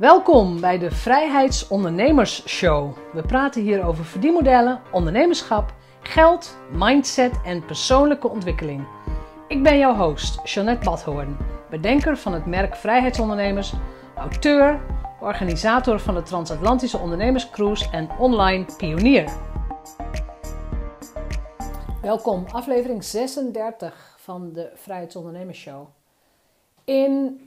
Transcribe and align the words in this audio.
Welkom 0.00 0.60
bij 0.60 0.78
de 0.78 0.90
Vrijheidsondernemers 0.90 2.48
Show. 2.48 2.96
We 3.12 3.22
praten 3.22 3.62
hier 3.62 3.84
over 3.84 4.04
verdienmodellen, 4.04 4.80
ondernemerschap, 4.92 5.74
geld, 6.00 6.58
mindset 6.72 7.40
en 7.44 7.64
persoonlijke 7.64 8.28
ontwikkeling. 8.28 8.86
Ik 9.48 9.62
ben 9.62 9.78
jouw 9.78 9.94
host, 9.94 10.48
Jeanette 10.48 10.84
Badhoorn, 10.84 11.36
bedenker 11.70 12.16
van 12.16 12.32
het 12.32 12.46
merk 12.46 12.76
Vrijheidsondernemers, 12.76 13.72
auteur, 14.16 14.80
organisator 15.20 16.00
van 16.00 16.14
de 16.14 16.22
Transatlantische 16.22 16.98
Ondernemerscruise 16.98 17.90
en 17.90 18.08
online 18.18 18.64
pionier. 18.76 19.32
Welkom, 22.02 22.44
aflevering 22.52 23.04
36 23.04 24.14
van 24.18 24.52
de 24.52 24.70
Vrijheidsondernemers 24.74 25.58
Show. 25.58 25.88
In 26.84 27.40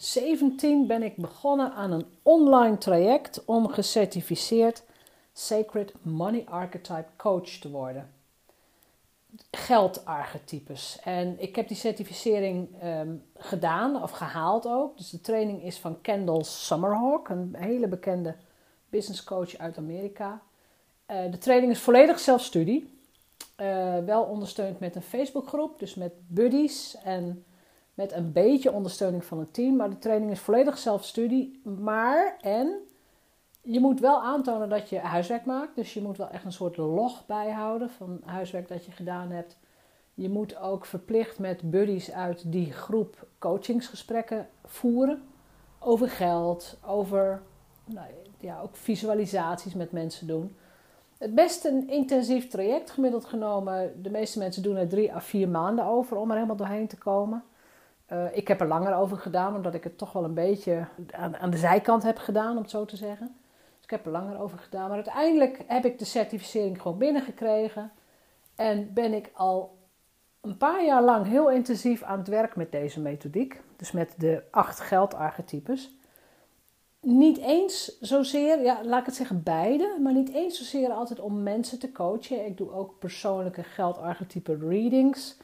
2017 0.00 0.86
ben 0.86 1.02
ik 1.02 1.16
begonnen 1.16 1.72
aan 1.72 1.92
een 1.92 2.06
online 2.22 2.78
traject 2.78 3.44
om 3.44 3.68
gecertificeerd 3.68 4.82
Sacred 5.32 5.92
Money 6.02 6.44
Archetype 6.48 7.08
Coach 7.16 7.48
te 7.48 7.70
worden. 7.70 8.10
Geldarchetypes. 9.50 10.98
En 11.02 11.42
ik 11.42 11.56
heb 11.56 11.68
die 11.68 11.76
certificering 11.76 12.80
ehm, 12.80 13.14
gedaan 13.36 14.02
of 14.02 14.10
gehaald 14.10 14.66
ook. 14.66 14.96
Dus 14.96 15.10
de 15.10 15.20
training 15.20 15.62
is 15.62 15.78
van 15.78 16.00
Kendall 16.00 16.42
Summerhawk, 16.42 17.28
een 17.28 17.54
hele 17.58 17.88
bekende 17.88 18.36
business 18.88 19.24
coach 19.24 19.56
uit 19.56 19.78
Amerika. 19.78 20.42
Uh, 21.10 21.30
de 21.30 21.38
training 21.38 21.72
is 21.72 21.80
volledig 21.80 22.18
zelfstudie. 22.18 22.98
Uh, 23.56 23.98
wel 23.98 24.22
ondersteund 24.22 24.80
met 24.80 24.94
een 24.94 25.02
Facebookgroep, 25.02 25.78
dus 25.78 25.94
met 25.94 26.12
buddies 26.26 26.96
en 27.04 27.44
met 28.00 28.12
een 28.12 28.32
beetje 28.32 28.72
ondersteuning 28.72 29.24
van 29.24 29.38
een 29.38 29.50
team. 29.50 29.76
Maar 29.76 29.90
de 29.90 29.98
training 29.98 30.30
is 30.30 30.40
volledig 30.40 30.78
zelfstudie. 30.78 31.60
Maar, 31.64 32.36
en 32.40 32.78
je 33.62 33.80
moet 33.80 34.00
wel 34.00 34.22
aantonen 34.22 34.68
dat 34.68 34.88
je 34.88 34.98
huiswerk 34.98 35.44
maakt. 35.44 35.74
Dus 35.74 35.94
je 35.94 36.02
moet 36.02 36.16
wel 36.16 36.28
echt 36.28 36.44
een 36.44 36.52
soort 36.52 36.76
log 36.76 37.26
bijhouden 37.26 37.90
van 37.90 38.20
huiswerk 38.24 38.68
dat 38.68 38.84
je 38.84 38.92
gedaan 38.92 39.30
hebt. 39.30 39.58
Je 40.14 40.28
moet 40.28 40.56
ook 40.56 40.84
verplicht 40.84 41.38
met 41.38 41.70
buddies 41.70 42.12
uit 42.12 42.52
die 42.52 42.72
groep 42.72 43.26
coachingsgesprekken 43.38 44.48
voeren. 44.64 45.22
Over 45.78 46.08
geld, 46.08 46.78
over 46.86 47.42
nou, 47.84 48.06
ja, 48.38 48.60
ook 48.60 48.76
visualisaties 48.76 49.74
met 49.74 49.92
mensen 49.92 50.26
doen. 50.26 50.56
Het 51.18 51.34
best 51.34 51.64
een 51.64 51.88
intensief 51.88 52.48
traject, 52.48 52.90
gemiddeld 52.90 53.24
genomen. 53.24 54.02
De 54.02 54.10
meeste 54.10 54.38
mensen 54.38 54.62
doen 54.62 54.76
er 54.76 54.88
drie 54.88 55.12
à 55.14 55.20
vier 55.20 55.48
maanden 55.48 55.84
over 55.84 56.16
om 56.16 56.28
er 56.28 56.34
helemaal 56.34 56.56
doorheen 56.56 56.88
te 56.88 56.98
komen. 56.98 57.44
Uh, 58.12 58.36
ik 58.36 58.48
heb 58.48 58.60
er 58.60 58.66
langer 58.66 58.94
over 58.94 59.16
gedaan, 59.16 59.54
omdat 59.54 59.74
ik 59.74 59.84
het 59.84 59.98
toch 59.98 60.12
wel 60.12 60.24
een 60.24 60.34
beetje 60.34 60.86
aan, 61.10 61.36
aan, 61.36 61.50
de 61.50 61.56
zijkant 61.56 62.02
heb 62.02 62.18
gedaan, 62.18 62.56
om 62.56 62.62
het 62.62 62.70
zo 62.70 62.84
te 62.84 62.96
zeggen. 62.96 63.36
Dus 63.74 63.84
ik 63.84 63.90
heb 63.90 64.06
er 64.06 64.12
langer 64.12 64.40
over 64.40 64.58
gedaan. 64.58 64.86
Maar 64.86 64.96
uiteindelijk 64.96 65.64
heb 65.66 65.84
ik 65.84 65.98
de 65.98 66.04
certificering 66.04 66.82
gewoon 66.82 66.98
binnengekregen. 66.98 67.92
En 68.56 68.92
ben 68.94 69.14
ik 69.14 69.30
al 69.34 69.78
een 70.40 70.56
paar 70.56 70.84
jaar 70.84 71.02
lang 71.02 71.26
heel 71.26 71.50
intensief 71.50 72.02
aan 72.02 72.18
het 72.18 72.28
werk 72.28 72.56
met 72.56 72.72
deze 72.72 73.00
methodiek. 73.00 73.60
Dus 73.76 73.92
met 73.92 74.14
de 74.16 74.42
acht 74.50 74.80
geldarchetypes. 74.80 75.94
Niet 77.00 77.38
eens 77.38 77.98
zozeer, 78.00 78.62
ja, 78.62 78.84
laat 78.84 79.00
ik 79.00 79.06
het 79.06 79.14
zeggen 79.14 79.42
beide, 79.42 79.98
maar 80.02 80.12
niet 80.12 80.34
eens 80.34 80.58
zozeer 80.58 80.90
altijd 80.90 81.20
om 81.20 81.42
mensen 81.42 81.78
te 81.78 81.92
coachen. 81.92 82.46
Ik 82.46 82.56
doe 82.56 82.72
ook 82.72 82.98
persoonlijke 82.98 83.62
geldarchetype 83.62 84.56
readings. 84.56 85.36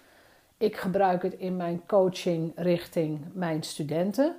Ik 0.59 0.77
gebruik 0.77 1.23
het 1.23 1.35
in 1.35 1.57
mijn 1.57 1.87
coaching 1.87 2.53
richting 2.55 3.21
mijn 3.33 3.63
studenten. 3.63 4.37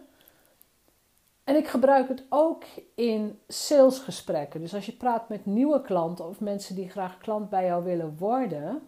En 1.43 1.55
ik 1.55 1.67
gebruik 1.67 2.07
het 2.07 2.23
ook 2.29 2.63
in 2.95 3.39
salesgesprekken. 3.47 4.59
Dus 4.59 4.73
als 4.73 4.85
je 4.85 4.91
praat 4.91 5.29
met 5.29 5.45
nieuwe 5.45 5.81
klanten 5.81 6.27
of 6.27 6.39
mensen 6.39 6.75
die 6.75 6.89
graag 6.89 7.17
klant 7.17 7.49
bij 7.49 7.65
jou 7.65 7.83
willen 7.83 8.17
worden, 8.17 8.81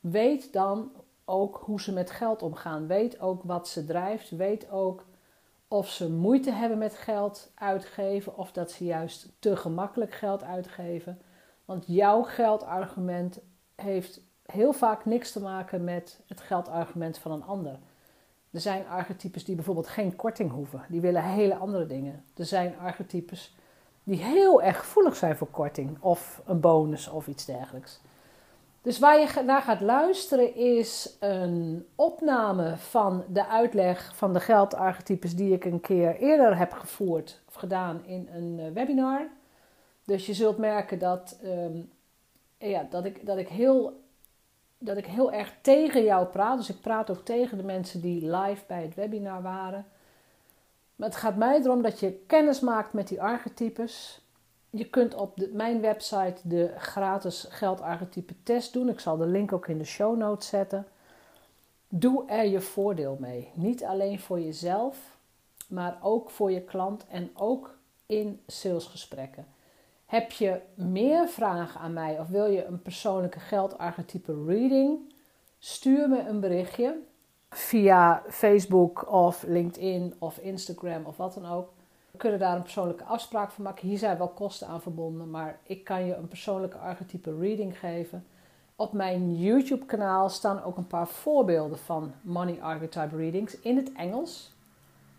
weet 0.00 0.52
dan 0.52 0.92
ook 1.24 1.60
hoe 1.64 1.80
ze 1.80 1.92
met 1.92 2.10
geld 2.10 2.42
omgaan. 2.42 2.86
Weet 2.86 3.20
ook 3.20 3.42
wat 3.42 3.68
ze 3.68 3.84
drijft. 3.84 4.30
Weet 4.30 4.70
ook 4.70 5.04
of 5.68 5.88
ze 5.88 6.10
moeite 6.10 6.50
hebben 6.50 6.78
met 6.78 6.94
geld 6.94 7.50
uitgeven 7.54 8.36
of 8.36 8.52
dat 8.52 8.70
ze 8.70 8.84
juist 8.84 9.28
te 9.38 9.56
gemakkelijk 9.56 10.12
geld 10.12 10.42
uitgeven. 10.42 11.20
Want 11.64 11.84
jouw 11.86 12.22
geldargument 12.22 13.38
heeft 13.74 14.20
heel 14.52 14.72
vaak 14.72 15.04
niks 15.04 15.32
te 15.32 15.40
maken 15.40 15.84
met 15.84 16.20
het 16.26 16.40
geldargument 16.40 17.18
van 17.18 17.32
een 17.32 17.44
ander. 17.44 17.78
Er 18.50 18.60
zijn 18.60 18.86
archetypes 18.88 19.44
die 19.44 19.54
bijvoorbeeld 19.54 19.88
geen 19.88 20.16
korting 20.16 20.50
hoeven. 20.50 20.84
Die 20.88 21.00
willen 21.00 21.22
hele 21.22 21.56
andere 21.56 21.86
dingen. 21.86 22.24
Er 22.36 22.44
zijn 22.44 22.78
archetypes 22.78 23.56
die 24.04 24.22
heel 24.22 24.62
erg 24.62 24.78
gevoelig 24.78 25.16
zijn 25.16 25.36
voor 25.36 25.50
korting 25.50 25.96
of 26.00 26.42
een 26.46 26.60
bonus 26.60 27.08
of 27.08 27.26
iets 27.26 27.44
dergelijks. 27.44 28.00
Dus 28.82 28.98
waar 28.98 29.18
je 29.18 29.42
naar 29.42 29.62
gaat 29.62 29.80
luisteren 29.80 30.54
is 30.54 31.16
een 31.20 31.86
opname 31.94 32.76
van 32.76 33.24
de 33.28 33.46
uitleg 33.46 34.16
van 34.16 34.32
de 34.32 34.40
geldarchetypes 34.40 35.36
die 35.36 35.52
ik 35.52 35.64
een 35.64 35.80
keer 35.80 36.16
eerder 36.16 36.56
heb 36.56 36.72
gevoerd 36.72 37.40
of 37.48 37.54
gedaan 37.54 38.04
in 38.04 38.28
een 38.32 38.58
eh, 38.58 38.72
webinar. 38.72 39.28
Dus 40.04 40.26
je 40.26 40.34
zult 40.34 40.58
merken 40.58 40.98
dat, 40.98 41.38
ehm, 41.42 41.80
ja, 42.58 42.86
dat, 42.90 43.04
ik, 43.04 43.26
dat 43.26 43.38
ik 43.38 43.48
heel 43.48 44.00
dat 44.78 44.96
ik 44.96 45.06
heel 45.06 45.32
erg 45.32 45.54
tegen 45.60 46.04
jou 46.04 46.26
praat. 46.26 46.56
Dus 46.56 46.68
ik 46.68 46.80
praat 46.80 47.10
ook 47.10 47.24
tegen 47.24 47.56
de 47.56 47.64
mensen 47.64 48.00
die 48.00 48.30
live 48.36 48.62
bij 48.66 48.82
het 48.82 48.94
webinar 48.94 49.42
waren. 49.42 49.86
Maar 50.96 51.08
het 51.08 51.16
gaat 51.16 51.36
mij 51.36 51.60
erom 51.60 51.82
dat 51.82 52.00
je 52.00 52.12
kennis 52.26 52.60
maakt 52.60 52.92
met 52.92 53.08
die 53.08 53.22
archetypes. 53.22 54.20
Je 54.70 54.90
kunt 54.90 55.14
op 55.14 55.38
mijn 55.52 55.80
website 55.80 56.40
de 56.42 56.72
gratis 56.76 57.46
geldarchetype 57.48 58.34
test 58.42 58.72
doen. 58.72 58.88
Ik 58.88 59.00
zal 59.00 59.16
de 59.16 59.26
link 59.26 59.52
ook 59.52 59.68
in 59.68 59.78
de 59.78 59.84
show 59.84 60.16
notes 60.16 60.48
zetten. 60.48 60.86
Doe 61.88 62.26
er 62.26 62.46
je 62.46 62.60
voordeel 62.60 63.16
mee. 63.20 63.50
Niet 63.54 63.84
alleen 63.84 64.20
voor 64.20 64.40
jezelf, 64.40 65.16
maar 65.68 65.98
ook 66.02 66.30
voor 66.30 66.50
je 66.50 66.62
klant 66.62 67.06
en 67.08 67.30
ook 67.34 67.76
in 68.06 68.40
salesgesprekken. 68.46 69.46
Heb 70.08 70.30
je 70.32 70.60
meer 70.74 71.28
vragen 71.28 71.80
aan 71.80 71.92
mij 71.92 72.18
of 72.20 72.28
wil 72.28 72.46
je 72.46 72.64
een 72.64 72.82
persoonlijke 72.82 73.40
geldarchetype 73.40 74.44
reading? 74.46 75.14
Stuur 75.58 76.08
me 76.08 76.28
een 76.28 76.40
berichtje 76.40 76.98
via 77.50 78.22
Facebook 78.28 79.12
of 79.12 79.42
LinkedIn 79.42 80.14
of 80.18 80.38
Instagram 80.38 81.04
of 81.04 81.16
wat 81.16 81.34
dan 81.34 81.46
ook. 81.46 81.72
We 82.10 82.18
kunnen 82.18 82.38
daar 82.38 82.56
een 82.56 82.62
persoonlijke 82.62 83.04
afspraak 83.04 83.50
van 83.50 83.64
maken. 83.64 83.88
Hier 83.88 83.98
zijn 83.98 84.18
wel 84.18 84.28
kosten 84.28 84.66
aan 84.66 84.82
verbonden, 84.82 85.30
maar 85.30 85.58
ik 85.62 85.84
kan 85.84 86.04
je 86.04 86.14
een 86.14 86.28
persoonlijke 86.28 86.78
archetype 86.78 87.38
reading 87.38 87.78
geven. 87.78 88.26
Op 88.76 88.92
mijn 88.92 89.38
YouTube 89.38 89.84
kanaal 89.84 90.28
staan 90.28 90.62
ook 90.62 90.76
een 90.76 90.86
paar 90.86 91.08
voorbeelden 91.08 91.78
van 91.78 92.12
money 92.20 92.62
archetype 92.62 93.16
readings 93.16 93.60
in 93.60 93.76
het 93.76 93.92
Engels. 93.92 94.56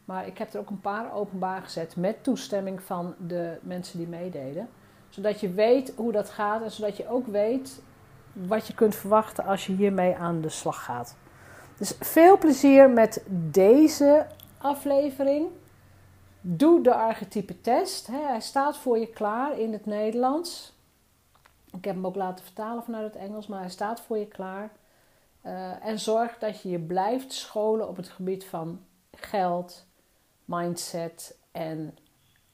Maar 0.05 0.27
ik 0.27 0.37
heb 0.37 0.53
er 0.53 0.59
ook 0.59 0.69
een 0.69 0.81
paar 0.81 1.13
openbaar 1.13 1.61
gezet 1.61 1.95
met 1.95 2.23
toestemming 2.23 2.81
van 2.81 3.15
de 3.27 3.57
mensen 3.61 3.97
die 3.97 4.07
meededen 4.07 4.69
zodat 5.09 5.39
je 5.39 5.51
weet 5.51 5.93
hoe 5.95 6.11
dat 6.11 6.29
gaat 6.29 6.61
en 6.61 6.71
zodat 6.71 6.97
je 6.97 7.07
ook 7.07 7.27
weet 7.27 7.81
wat 8.33 8.67
je 8.67 8.73
kunt 8.73 8.95
verwachten 8.95 9.45
als 9.45 9.65
je 9.65 9.73
hiermee 9.73 10.15
aan 10.15 10.41
de 10.41 10.49
slag 10.49 10.83
gaat. 10.83 11.15
Dus 11.77 11.95
veel 11.99 12.37
plezier 12.37 12.89
met 12.89 13.23
deze 13.29 14.27
aflevering. 14.57 15.47
Doe 16.41 16.83
de 16.83 16.93
archetype 16.93 17.61
test. 17.61 18.07
Hij 18.07 18.39
staat 18.39 18.77
voor 18.77 18.97
je 18.97 19.07
klaar 19.07 19.59
in 19.59 19.73
het 19.73 19.85
Nederlands. 19.85 20.73
Ik 21.71 21.85
heb 21.85 21.95
hem 21.95 22.05
ook 22.05 22.15
laten 22.15 22.45
vertalen 22.45 22.83
vanuit 22.83 23.13
het 23.13 23.21
Engels, 23.21 23.47
maar 23.47 23.59
hij 23.59 23.69
staat 23.69 24.01
voor 24.01 24.17
je 24.17 24.27
klaar. 24.27 24.71
Uh, 25.45 25.85
en 25.85 25.99
zorg 25.99 26.37
dat 26.37 26.61
je 26.61 26.69
je 26.69 26.79
blijft 26.79 27.33
scholen 27.33 27.87
op 27.87 27.95
het 27.95 28.09
gebied 28.09 28.45
van 28.45 28.79
geld, 29.11 29.85
mindset 30.45 31.37
en 31.51 31.97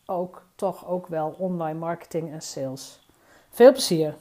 ook 0.06 0.46
toch 0.56 0.88
ook 0.88 1.08
wel 1.08 1.30
online 1.30 1.80
marketing 1.80 2.32
en 2.32 2.42
sales. 2.42 3.08
Veel 3.50 3.72
plezier! 3.72 4.16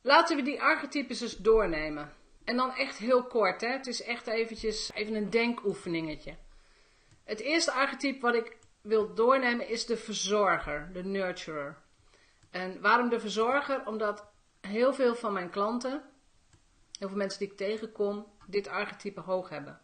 Laten 0.00 0.36
we 0.36 0.42
die 0.42 0.62
archetypes 0.62 1.20
eens 1.20 1.36
doornemen. 1.36 2.12
En 2.44 2.56
dan 2.56 2.74
echt 2.74 2.98
heel 2.98 3.24
kort, 3.24 3.60
hè? 3.60 3.68
het 3.68 3.86
is 3.86 4.02
echt 4.02 4.26
eventjes 4.26 4.92
even 4.92 5.14
een 5.14 5.30
denkoefeningetje. 5.30 6.36
Het 7.24 7.40
eerste 7.40 7.72
archetype 7.72 8.20
wat 8.20 8.34
ik 8.34 8.56
wil 8.80 9.14
doornemen 9.14 9.68
is 9.68 9.86
de 9.86 9.96
verzorger, 9.96 10.90
de 10.92 11.04
nurturer. 11.04 11.76
En 12.50 12.80
waarom 12.80 13.08
de 13.08 13.20
verzorger? 13.20 13.86
Omdat 13.86 14.26
heel 14.60 14.94
veel 14.94 15.14
van 15.14 15.32
mijn 15.32 15.50
klanten, 15.50 16.02
heel 16.98 17.08
veel 17.08 17.16
mensen 17.16 17.38
die 17.38 17.50
ik 17.50 17.56
tegenkom, 17.56 18.26
dit 18.46 18.68
archetype 18.68 19.20
hoog 19.20 19.48
hebben. 19.48 19.80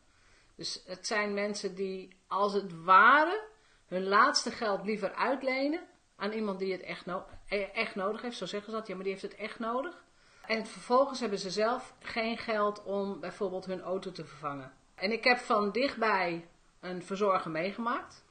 Dus 0.54 0.82
het 0.86 1.06
zijn 1.06 1.34
mensen 1.34 1.74
die 1.74 2.16
als 2.26 2.52
het 2.52 2.82
ware 2.82 3.48
hun 3.90 4.08
laatste 4.08 4.50
geld 4.50 4.84
liever 4.84 5.14
uitlenen 5.14 5.86
aan 6.16 6.32
iemand 6.32 6.58
die 6.58 6.72
het 6.72 6.82
echt, 6.82 7.06
no 7.06 7.24
e-, 7.48 7.62
echt 7.62 7.94
nodig 7.94 8.22
heeft. 8.22 8.36
Zo 8.36 8.46
zeggen 8.46 8.70
ze 8.70 8.78
dat, 8.78 8.86
ja, 8.86 8.94
maar 8.94 9.02
die 9.02 9.12
heeft 9.12 9.24
het 9.24 9.36
echt 9.36 9.58
nodig. 9.58 10.04
En 10.46 10.66
vervolgens 10.66 11.20
hebben 11.20 11.38
ze 11.38 11.50
zelf 11.50 11.94
geen 12.00 12.38
geld 12.38 12.82
om 12.82 13.20
bijvoorbeeld 13.20 13.66
hun 13.66 13.80
auto 13.80 14.12
te 14.12 14.24
vervangen. 14.24 14.72
En 14.94 15.12
ik 15.12 15.24
heb 15.24 15.38
van 15.38 15.70
dichtbij 15.70 16.48
een 16.80 17.02
verzorger 17.02 17.50
meegemaakt. 17.50 18.24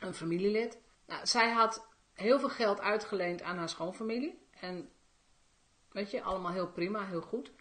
Een 0.00 0.14
familielid. 0.14 0.80
Nou, 1.06 1.26
zij 1.26 1.50
had 1.50 1.88
heel 2.12 2.38
veel 2.38 2.48
geld 2.48 2.80
uitgeleend 2.80 3.42
aan 3.42 3.58
haar 3.58 3.68
schoonfamilie. 3.68 4.46
En 4.60 4.90
weet 5.92 6.10
je, 6.10 6.22
allemaal 6.22 6.52
heel 6.52 6.68
prima, 6.68 7.04
heel 7.04 7.20
goed. 7.20 7.52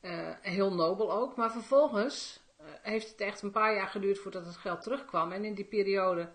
Uh, 0.00 0.30
heel 0.40 0.74
nobel 0.74 1.12
ook. 1.12 1.36
Maar 1.36 1.50
vervolgens 1.50 2.40
heeft 2.82 3.10
het 3.10 3.20
echt 3.20 3.42
een 3.42 3.50
paar 3.50 3.74
jaar 3.74 3.88
geduurd 3.88 4.18
voordat 4.18 4.46
het 4.46 4.56
geld 4.56 4.82
terugkwam. 4.82 5.32
En 5.32 5.44
in 5.44 5.54
die 5.54 5.64
periode, 5.64 6.32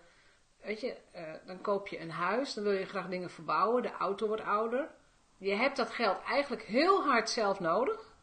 weet 0.62 0.80
je, 0.80 0.96
uh, 1.14 1.22
dan 1.46 1.60
koop 1.60 1.88
je 1.88 2.00
een 2.00 2.10
huis. 2.10 2.54
Dan 2.54 2.64
wil 2.64 2.72
je 2.72 2.86
graag 2.86 3.08
dingen 3.08 3.30
verbouwen. 3.30 3.82
De 3.82 3.92
auto 3.92 4.26
wordt 4.26 4.42
ouder. 4.42 4.88
Je 5.36 5.54
hebt 5.54 5.76
dat 5.76 5.90
geld 5.90 6.22
eigenlijk 6.22 6.62
heel 6.62 7.04
hard 7.04 7.30
zelf 7.30 7.60
nodig. 7.60 8.14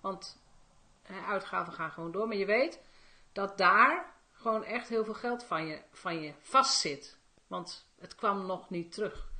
Want 0.00 0.40
uitgaven 1.26 1.72
gaan 1.72 1.90
gewoon 1.90 2.12
door. 2.12 2.28
Maar 2.28 2.36
je 2.36 2.46
weet 2.46 2.80
dat 3.32 3.58
daar 3.58 4.14
gewoon 4.32 4.64
echt 4.64 4.88
heel 4.88 5.04
veel 5.04 5.14
geld 5.14 5.44
van 5.44 5.66
je, 5.66 5.82
van 5.90 6.20
je 6.20 6.32
vastzit. 6.38 7.18
Want 7.46 7.90
het 7.98 8.14
kwam 8.14 8.46
nog 8.46 8.70
niet 8.70 8.92
terug. 8.92 9.30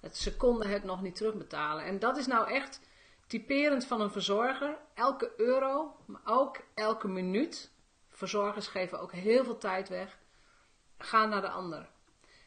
Het, 0.00 0.16
ze 0.16 0.36
konden 0.36 0.68
het 0.68 0.84
nog 0.84 1.02
niet 1.02 1.16
terugbetalen. 1.16 1.84
En 1.84 1.98
dat 1.98 2.16
is 2.16 2.26
nou 2.26 2.50
echt 2.50 2.80
typerend 3.26 3.86
van 3.86 4.00
een 4.00 4.10
verzorger. 4.10 4.78
Elke 4.94 5.32
euro, 5.36 5.96
maar 6.06 6.20
ook 6.24 6.60
elke 6.74 7.08
minuut. 7.08 7.70
Verzorgers 8.08 8.66
geven 8.66 9.00
ook 9.00 9.12
heel 9.12 9.44
veel 9.44 9.58
tijd 9.58 9.88
weg. 9.88 10.18
Gaan 10.98 11.28
naar 11.28 11.40
de 11.40 11.50
ander. 11.50 11.88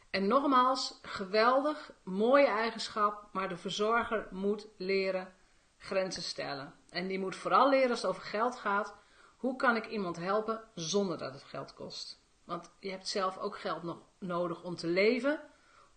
En 0.09 0.27
nogmaals, 0.27 0.99
geweldig, 1.01 1.91
mooie 2.03 2.47
eigenschap, 2.47 3.29
maar 3.31 3.49
de 3.49 3.57
verzorger 3.57 4.27
moet 4.31 4.67
leren 4.77 5.33
grenzen 5.77 6.21
stellen. 6.21 6.73
En 6.89 7.07
die 7.07 7.19
moet 7.19 7.35
vooral 7.35 7.69
leren 7.69 7.89
als 7.89 8.01
het 8.01 8.09
over 8.09 8.23
geld 8.23 8.55
gaat. 8.55 8.95
Hoe 9.37 9.55
kan 9.55 9.75
ik 9.75 9.87
iemand 9.87 10.17
helpen 10.17 10.63
zonder 10.75 11.17
dat 11.17 11.33
het 11.33 11.43
geld 11.43 11.73
kost? 11.73 12.21
Want 12.43 12.71
je 12.79 12.89
hebt 12.89 13.07
zelf 13.07 13.37
ook 13.37 13.59
geld 13.59 13.97
nodig 14.19 14.63
om 14.63 14.75
te 14.75 14.87
leven, 14.87 15.39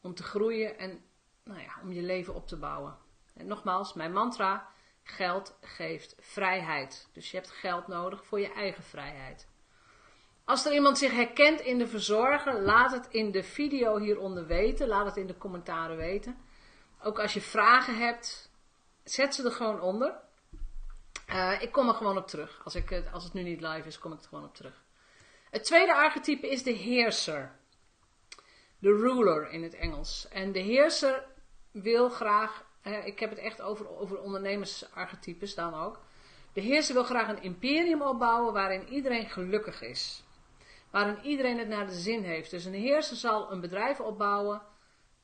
om 0.01 0.15
te 0.15 0.23
groeien 0.23 0.79
en 0.79 1.05
nou 1.45 1.61
ja, 1.61 1.73
om 1.83 1.93
je 1.93 2.03
leven 2.03 2.35
op 2.35 2.47
te 2.47 2.57
bouwen. 2.57 2.97
En 3.35 3.47
nogmaals, 3.47 3.93
mijn 3.93 4.13
mantra: 4.13 4.69
geld 5.03 5.59
geeft 5.61 6.17
vrijheid. 6.21 7.09
Dus 7.13 7.31
je 7.31 7.37
hebt 7.37 7.51
geld 7.51 7.87
nodig 7.87 8.25
voor 8.27 8.41
je 8.41 8.53
eigen 8.53 8.83
vrijheid. 8.83 9.49
Als 10.45 10.67
er 10.67 10.73
iemand 10.73 10.99
zich 10.99 11.13
herkent 11.13 11.61
in 11.61 11.79
de 11.79 11.87
verzorger, 11.87 12.61
laat 12.61 12.93
het 12.93 13.09
in 13.11 13.31
de 13.31 13.43
video 13.43 13.99
hieronder 13.99 14.47
weten. 14.47 14.89
Laat 14.89 15.07
het 15.07 15.17
in 15.17 15.27
de 15.27 15.39
commentaren 15.39 15.97
weten. 15.97 16.37
Ook 17.03 17.19
als 17.19 17.35
je 17.35 17.41
vragen 17.41 17.99
hebt, 17.99 18.51
zet 19.05 19.35
ze 19.35 19.45
er 19.45 19.53
gewoon 19.53 19.81
onder. 19.81 20.15
Uh, 21.29 21.63
ik 21.63 21.73
kom 21.73 21.89
er 21.89 21.95
gewoon 21.95 22.17
op 22.17 22.27
terug. 22.27 22.61
Als, 22.65 22.75
ik, 22.75 23.05
als 23.13 23.25
het 23.25 23.33
nu 23.33 23.43
niet 23.43 23.61
live 23.61 23.87
is, 23.87 23.99
kom 23.99 24.13
ik 24.13 24.21
er 24.21 24.29
gewoon 24.29 24.45
op 24.45 24.55
terug. 24.55 24.85
Het 25.51 25.65
tweede 25.65 25.95
archetype 25.95 26.49
is 26.49 26.63
de 26.63 26.71
heerser. 26.71 27.57
De 28.79 28.97
ruler 28.97 29.51
in 29.51 29.63
het 29.63 29.75
Engels. 29.75 30.29
En 30.29 30.53
de 30.53 30.59
heerser 30.59 31.25
wil 31.71 32.09
graag, 32.09 32.65
ik 32.83 33.19
heb 33.19 33.31
het 33.31 33.39
echt 33.39 33.61
over, 33.61 33.99
over 33.99 34.21
ondernemersarchetypes 34.21 35.55
dan 35.55 35.75
ook. 35.75 36.01
De 36.53 36.61
heerser 36.61 36.95
wil 36.95 37.05
graag 37.05 37.29
een 37.29 37.43
imperium 37.43 38.03
opbouwen 38.03 38.53
waarin 38.53 38.89
iedereen 38.89 39.31
gelukkig 39.31 39.83
is. 39.83 40.23
Waarin 40.91 41.19
iedereen 41.23 41.59
het 41.59 41.69
naar 41.69 41.87
de 41.87 42.01
zin 42.01 42.23
heeft. 42.23 42.51
Dus 42.51 42.65
een 42.65 42.75
heerser 42.75 43.17
zal 43.17 43.53
een 43.53 43.61
bedrijf 43.61 44.01
opbouwen 44.01 44.63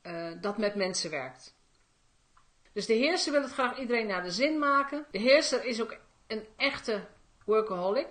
uh, 0.02 0.32
dat 0.40 0.58
met 0.58 0.75
mensen 0.75 1.10
werkt. 1.10 1.56
Dus 2.72 2.87
de 2.87 2.94
heerser 2.94 3.32
wil 3.32 3.43
het 3.43 3.52
graag 3.52 3.78
iedereen 3.78 4.06
naar 4.06 4.22
de 4.22 4.31
zin 4.31 4.58
maken. 4.58 5.06
De 5.10 5.19
heerser 5.19 5.64
is 5.64 5.82
ook 5.82 5.96
een 6.26 6.46
echte 6.56 7.06
workaholic. 7.44 8.08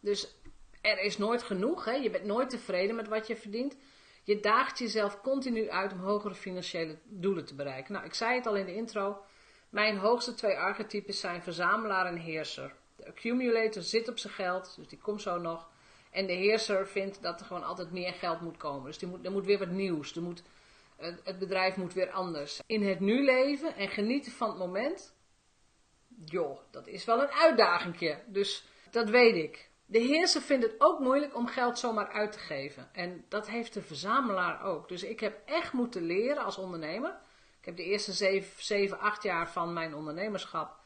Dus 0.00 0.34
er 0.80 1.00
is 1.00 1.18
nooit 1.18 1.42
genoeg. 1.42 1.84
Hè? 1.84 1.92
Je 1.92 2.10
bent 2.10 2.24
nooit 2.24 2.50
tevreden 2.50 2.96
met 2.96 3.08
wat 3.08 3.26
je 3.26 3.36
verdient. 3.36 3.76
Je 4.30 4.40
daagt 4.40 4.78
jezelf 4.78 5.20
continu 5.20 5.70
uit 5.70 5.92
om 5.92 6.00
hogere 6.00 6.34
financiële 6.34 6.98
doelen 7.04 7.44
te 7.44 7.54
bereiken. 7.54 7.92
Nou, 7.92 8.04
ik 8.04 8.14
zei 8.14 8.34
het 8.34 8.46
al 8.46 8.56
in 8.56 8.66
de 8.66 8.74
intro. 8.74 9.22
Mijn 9.68 9.96
hoogste 9.96 10.34
twee 10.34 10.56
archetypes 10.56 11.20
zijn 11.20 11.42
verzamelaar 11.42 12.06
en 12.06 12.16
heerser. 12.16 12.74
De 12.96 13.06
accumulator 13.06 13.82
zit 13.82 14.08
op 14.08 14.18
zijn 14.18 14.32
geld, 14.32 14.74
dus 14.76 14.88
die 14.88 14.98
komt 14.98 15.22
zo 15.22 15.38
nog. 15.38 15.68
En 16.10 16.26
de 16.26 16.32
heerser 16.32 16.88
vindt 16.88 17.22
dat 17.22 17.40
er 17.40 17.46
gewoon 17.46 17.64
altijd 17.64 17.90
meer 17.90 18.12
geld 18.12 18.40
moet 18.40 18.56
komen. 18.56 18.84
Dus 18.84 18.98
die 18.98 19.08
moet, 19.08 19.24
er 19.24 19.32
moet 19.32 19.46
weer 19.46 19.58
wat 19.58 19.70
nieuws. 19.70 20.16
Er 20.16 20.22
moet 20.22 20.42
het 21.24 21.38
bedrijf 21.38 21.76
moet 21.76 21.94
weer 21.94 22.10
anders. 22.10 22.60
In 22.66 22.82
het 22.82 23.00
nu 23.00 23.24
leven 23.24 23.76
en 23.76 23.88
genieten 23.88 24.32
van 24.32 24.48
het 24.48 24.58
moment, 24.58 25.14
joh, 26.24 26.58
dat 26.70 26.86
is 26.86 27.04
wel 27.04 27.22
een 27.22 27.30
uitdagingje. 27.30 28.22
Dus 28.26 28.64
dat 28.90 29.08
weet 29.08 29.34
ik. 29.34 29.69
De 29.90 29.98
heerser 29.98 30.42
vindt 30.42 30.64
het 30.64 30.74
ook 30.78 30.98
moeilijk 30.98 31.36
om 31.36 31.46
geld 31.46 31.78
zomaar 31.78 32.08
uit 32.08 32.32
te 32.32 32.38
geven. 32.38 32.88
En 32.92 33.24
dat 33.28 33.48
heeft 33.48 33.74
de 33.74 33.82
verzamelaar 33.82 34.62
ook. 34.62 34.88
Dus 34.88 35.02
ik 35.02 35.20
heb 35.20 35.40
echt 35.44 35.72
moeten 35.72 36.02
leren 36.02 36.44
als 36.44 36.58
ondernemer. 36.58 37.10
Ik 37.58 37.64
heb 37.64 37.76
de 37.76 37.84
eerste 37.84 38.12
7, 38.12 38.64
7 38.64 38.98
8 38.98 39.22
jaar 39.22 39.50
van 39.50 39.72
mijn 39.72 39.94
ondernemerschap, 39.94 40.76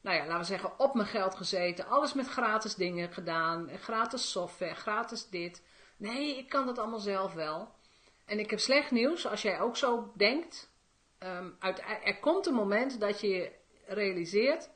nou 0.00 0.16
ja, 0.16 0.22
laten 0.22 0.38
we 0.38 0.44
zeggen, 0.44 0.78
op 0.78 0.94
mijn 0.94 1.06
geld 1.06 1.34
gezeten. 1.34 1.86
Alles 1.86 2.12
met 2.12 2.28
gratis 2.28 2.74
dingen 2.74 3.12
gedaan. 3.12 3.70
Gratis 3.78 4.30
software, 4.30 4.74
gratis 4.74 5.28
dit. 5.28 5.62
Nee, 5.96 6.38
ik 6.38 6.48
kan 6.48 6.66
dat 6.66 6.78
allemaal 6.78 6.98
zelf 6.98 7.32
wel. 7.32 7.74
En 8.24 8.38
ik 8.38 8.50
heb 8.50 8.58
slecht 8.60 8.90
nieuws, 8.90 9.26
als 9.26 9.42
jij 9.42 9.60
ook 9.60 9.76
zo 9.76 10.12
denkt. 10.16 10.70
Um, 11.18 11.56
uit, 11.58 11.82
er 12.04 12.18
komt 12.18 12.46
een 12.46 12.54
moment 12.54 13.00
dat 13.00 13.20
je 13.20 13.52
realiseert 13.86 14.70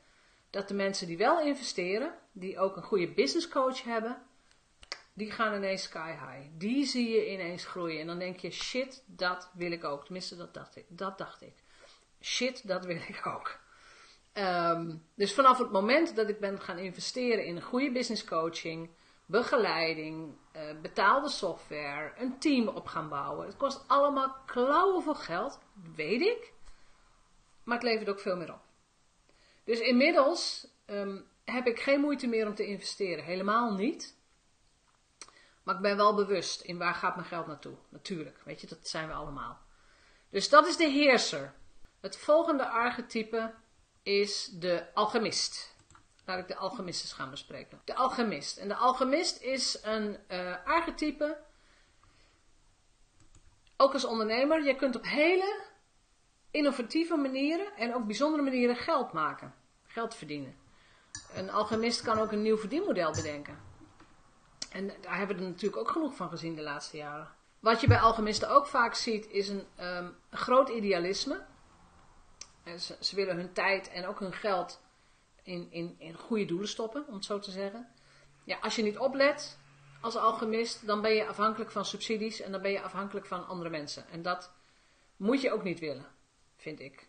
dat 0.57 0.69
de 0.69 0.75
mensen 0.75 1.07
die 1.07 1.17
wel 1.17 1.41
investeren, 1.41 2.15
die 2.33 2.59
ook 2.59 2.77
een 2.77 2.83
goede 2.83 3.13
business 3.13 3.49
coach 3.49 3.83
hebben, 3.83 4.23
die 5.13 5.31
gaan 5.31 5.55
ineens 5.55 5.83
sky 5.83 6.11
high. 6.11 6.49
Die 6.53 6.87
zie 6.87 7.09
je 7.09 7.33
ineens 7.33 7.65
groeien. 7.65 8.01
En 8.01 8.07
dan 8.07 8.19
denk 8.19 8.39
je, 8.39 8.51
shit, 8.51 9.03
dat 9.07 9.51
wil 9.55 9.73
ik 9.73 9.85
ook. 9.85 10.05
Tenminste, 10.05 10.37
dat 10.37 10.55
dacht 10.55 10.77
ik. 10.77 10.85
Dat 10.89 11.19
dacht 11.19 11.43
ik. 11.43 11.55
Shit, 12.21 12.69
dat 12.69 12.85
wil 12.85 12.97
ik 12.97 13.27
ook. 13.27 13.59
Um, 14.35 15.03
dus 15.15 15.35
vanaf 15.35 15.59
het 15.59 15.71
moment 15.71 16.17
dat 16.17 16.29
ik 16.29 16.41
ben 16.41 16.61
gaan 16.61 16.79
investeren 16.79 17.45
in 17.45 17.57
een 17.57 17.63
goede 17.63 17.93
business 17.93 18.25
coaching, 18.25 18.91
begeleiding, 19.27 20.35
uh, 20.57 20.63
betaalde 20.83 21.29
software, 21.29 22.13
een 22.17 22.39
team 22.39 22.69
op 22.69 22.87
gaan 22.87 23.09
bouwen. 23.09 23.47
Het 23.47 23.57
kost 23.57 23.85
allemaal 23.87 24.37
klauwen 24.47 25.03
voor 25.03 25.17
geld, 25.17 25.59
weet 25.95 26.21
ik. 26.21 26.53
Maar 27.65 27.77
het 27.77 27.87
levert 27.87 28.09
ook 28.09 28.21
veel 28.21 28.37
meer 28.37 28.53
op. 28.53 28.66
Dus 29.67 29.81
inmiddels 29.81 30.67
um, 30.87 31.29
heb 31.45 31.67
ik 31.67 31.81
geen 31.81 32.01
moeite 32.01 32.27
meer 32.27 32.47
om 32.47 32.55
te 32.55 32.67
investeren. 32.67 33.25
Helemaal 33.25 33.73
niet. 33.73 34.17
Maar 35.63 35.75
ik 35.75 35.81
ben 35.81 35.97
wel 35.97 36.15
bewust 36.15 36.61
in 36.61 36.79
waar 36.79 36.95
gaat 36.95 37.17
mijn 37.17 37.29
geld 37.29 37.47
naartoe. 37.47 37.77
Natuurlijk, 37.89 38.41
weet 38.45 38.61
je, 38.61 38.67
dat 38.67 38.89
zijn 38.89 39.09
we 39.09 39.15
allemaal. 39.15 39.59
Dus 40.31 40.49
dat 40.49 40.67
is 40.67 40.77
de 40.77 40.89
heerser. 40.89 41.55
Het 42.01 42.17
volgende 42.17 42.69
archetype 42.69 43.55
is 44.03 44.45
de 44.45 44.95
alchemist. 44.95 45.75
Laat 46.25 46.39
ik 46.39 46.49
de 46.49 46.57
alchemist 46.57 47.03
eens 47.03 47.13
gaan 47.13 47.31
bespreken. 47.31 47.81
De 47.85 47.95
alchemist. 47.95 48.57
En 48.57 48.69
de 48.69 48.75
alchemist 48.75 49.41
is 49.43 49.79
een 49.83 50.19
uh, 50.29 50.57
archetype. 50.65 51.39
Ook 53.77 53.93
als 53.93 54.05
ondernemer, 54.05 54.65
je 54.65 54.77
kunt 54.77 54.97
op 54.97 55.05
hele 55.05 55.65
innovatieve 56.51 57.17
manieren 57.17 57.77
en 57.77 57.95
ook 57.95 58.07
bijzondere 58.07 58.43
manieren 58.43 58.77
geld 58.77 59.13
maken. 59.13 59.55
Geld 59.97 60.15
verdienen. 60.15 60.57
Een 61.35 61.51
alchemist 61.51 62.03
kan 62.03 62.19
ook 62.19 62.33
een 62.33 62.43
nieuw 62.43 62.59
verdienmodel 62.59 63.13
bedenken. 63.13 63.59
En 64.71 64.87
daar 65.01 65.17
hebben 65.17 65.37
we 65.37 65.43
er 65.43 65.49
natuurlijk 65.49 65.81
ook 65.81 65.91
genoeg 65.91 66.15
van 66.15 66.29
gezien 66.29 66.55
de 66.55 66.63
laatste 66.63 66.97
jaren. 66.97 67.29
Wat 67.61 67.81
je 67.81 67.87
bij 67.87 67.99
alchemisten 67.99 68.51
ook 68.51 68.67
vaak 68.67 68.95
ziet, 68.95 69.29
is 69.31 69.49
een, 69.49 69.67
een 69.77 70.15
groot 70.31 70.69
idealisme. 70.69 71.45
Ze, 72.79 72.97
ze, 73.01 73.17
willen 73.17 73.37
hun 73.37 73.53
tijd 73.53 73.89
en 73.89 74.07
ook 74.07 74.21
hun 74.21 74.33
geld 74.33 74.81
in, 75.43 75.71
in, 75.71 75.97
in 75.99 76.15
goede 76.15 76.45
doelen 76.45 76.69
stoppen, 76.69 77.07
om 77.07 77.15
het 77.15 77.25
zo 77.25 77.39
te 77.39 77.51
zeggen. 77.51 77.89
Ja, 78.45 78.59
als 78.59 78.77
je 78.77 78.83
niet 78.83 78.99
oplet 78.99 79.59
als 80.01 80.17
alchemist, 80.17 80.87
dan 80.87 81.01
ben 81.01 81.15
je 81.15 81.27
afhankelijk 81.27 81.71
van 81.71 81.85
subsidies 81.85 82.41
en 82.41 82.53
dan 82.53 82.63
ben 82.63 82.71
je 82.71 82.83
afhankelijk 82.83 83.27
van 83.27 83.47
andere 83.47 83.71
mensen. 83.71 84.09
En 84.09 84.23
dat 84.23 84.53
moet 85.17 85.41
je 85.41 85.53
ook 85.53 85.63
niet 85.63 85.79
willen, 85.79 86.07
vind 86.57 86.81
ik. 86.81 87.09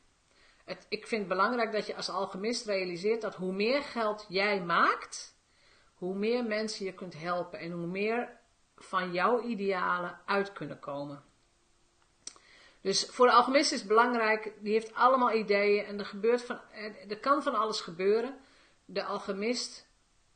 Ik 0.89 1.07
vind 1.07 1.21
het 1.21 1.29
belangrijk 1.29 1.71
dat 1.71 1.88
je 1.88 1.95
als 1.95 2.09
alchemist 2.09 2.65
realiseert 2.65 3.21
dat 3.21 3.36
hoe 3.36 3.53
meer 3.53 3.81
geld 3.81 4.25
jij 4.29 4.62
maakt, 4.62 5.36
hoe 5.93 6.15
meer 6.15 6.43
mensen 6.43 6.86
je 6.86 6.93
kunt 6.93 7.13
helpen 7.19 7.59
en 7.59 7.71
hoe 7.71 7.88
meer 7.88 8.39
van 8.75 9.13
jouw 9.13 9.41
idealen 9.41 10.19
uit 10.25 10.53
kunnen 10.53 10.79
komen. 10.79 11.24
Dus 12.81 13.05
voor 13.05 13.25
de 13.25 13.33
alchemist 13.33 13.71
is 13.71 13.79
het 13.79 13.88
belangrijk, 13.88 14.53
die 14.59 14.74
heeft 14.74 14.93
allemaal 14.93 15.31
ideeën 15.31 15.86
en 15.86 16.00
er, 16.00 16.05
gebeurt 16.05 16.41
van, 16.41 16.59
kan 17.21 17.43
van 17.43 17.55
alles 17.55 17.81
gebeuren. 17.81 18.38
De 18.86 19.03
alchemist 19.03 19.88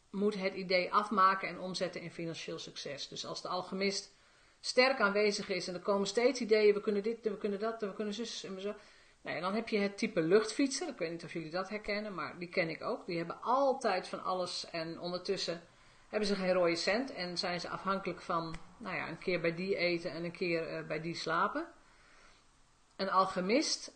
moet 0.09 0.35
het 0.35 0.53
idee 0.53 0.93
afmaken 0.93 1.47
en 1.47 1.59
omzetten 1.59 2.01
in 2.01 2.11
financieel 2.11 2.59
succes. 2.59 3.07
Dus 3.07 3.25
als 3.25 3.41
de 3.41 3.47
alchemist 3.47 4.13
sterk 4.59 4.99
aanwezig 4.99 5.49
is 5.49 5.67
en 5.67 5.73
er 5.73 5.79
komen 5.79 6.07
steeds 6.07 6.39
ideeën, 6.39 6.73
we 6.73 6.81
kunnen 6.81 7.03
dit, 7.03 7.17
we 7.21 7.37
kunnen 7.37 7.59
dat, 7.59 7.81
we 7.81 7.93
kunnen 7.93 8.13
zus 8.13 8.43
en 8.43 8.61
zo. 8.61 8.73
Nou 9.21 9.35
ja, 9.35 9.41
dan 9.41 9.53
heb 9.53 9.69
je 9.69 9.77
het 9.77 9.97
type 9.97 10.21
luchtfietsen. 10.21 10.87
Ik 10.87 10.97
weet 10.97 11.11
niet 11.11 11.23
of 11.23 11.33
jullie 11.33 11.51
dat 11.51 11.69
herkennen, 11.69 12.13
maar 12.13 12.39
die 12.39 12.49
ken 12.49 12.69
ik 12.69 12.83
ook. 12.83 13.05
Die 13.05 13.17
hebben 13.17 13.41
altijd 13.41 14.07
van 14.07 14.23
alles 14.23 14.69
en 14.69 14.99
ondertussen 14.99 15.61
hebben 16.09 16.27
ze 16.27 16.35
geen 16.35 16.53
rode 16.53 16.75
cent 16.75 17.13
en 17.13 17.37
zijn 17.37 17.59
ze 17.59 17.69
afhankelijk 17.69 18.21
van, 18.21 18.55
nou 18.77 18.95
ja, 18.95 19.07
een 19.07 19.17
keer 19.17 19.41
bij 19.41 19.55
die 19.55 19.75
eten 19.75 20.11
en 20.11 20.23
een 20.23 20.31
keer 20.31 20.67
eh, 20.67 20.87
bij 20.87 21.01
die 21.01 21.15
slapen. 21.15 21.67
Een 22.95 23.09
alchemist 23.09 23.93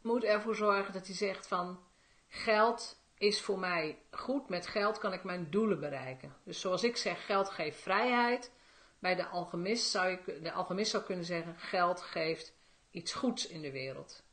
moet 0.00 0.24
ervoor 0.24 0.54
zorgen 0.54 0.92
dat 0.92 1.06
hij 1.06 1.16
zegt 1.16 1.46
van, 1.46 1.80
geld 2.28 3.00
is 3.18 3.40
voor 3.40 3.58
mij 3.58 3.98
goed, 4.10 4.48
met 4.48 4.66
geld 4.66 4.98
kan 4.98 5.12
ik 5.12 5.24
mijn 5.24 5.50
doelen 5.50 5.80
bereiken. 5.80 6.36
Dus 6.44 6.60
zoals 6.60 6.84
ik 6.84 6.96
zeg, 6.96 7.26
geld 7.26 7.50
geeft 7.50 7.80
vrijheid. 7.80 8.52
Bij 8.98 9.14
de 9.14 9.26
alchemist 9.26 9.90
zou, 9.90 10.10
ik, 10.10 10.42
de 10.42 10.52
alchemist 10.52 10.90
zou 10.90 11.02
kunnen 11.02 11.24
zeggen, 11.24 11.58
geld 11.58 12.00
geeft 12.00 12.54
iets 12.90 13.12
goeds 13.12 13.46
in 13.46 13.62
de 13.62 13.70
wereld. 13.70 14.24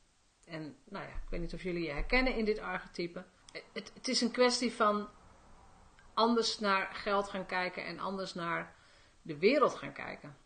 En 0.50 0.76
nou 0.84 1.06
ja, 1.06 1.12
ik 1.12 1.30
weet 1.30 1.40
niet 1.40 1.54
of 1.54 1.64
jullie 1.64 1.84
je 1.84 1.92
herkennen 1.92 2.36
in 2.36 2.46
dit 2.46 2.60
archetype. 2.60 3.26
Het, 3.74 3.92
het 3.94 4.08
is 4.08 4.22
een 4.22 4.32
kwestie 4.32 4.74
van 4.74 5.10
anders 6.14 6.60
naar 6.60 6.90
geld 6.94 7.30
gaan 7.30 7.46
kijken 7.46 7.86
en 7.86 8.00
anders 8.00 8.34
naar 8.34 8.76
de 9.22 9.38
wereld 9.38 9.76
gaan 9.76 9.94
kijken. 9.94 10.38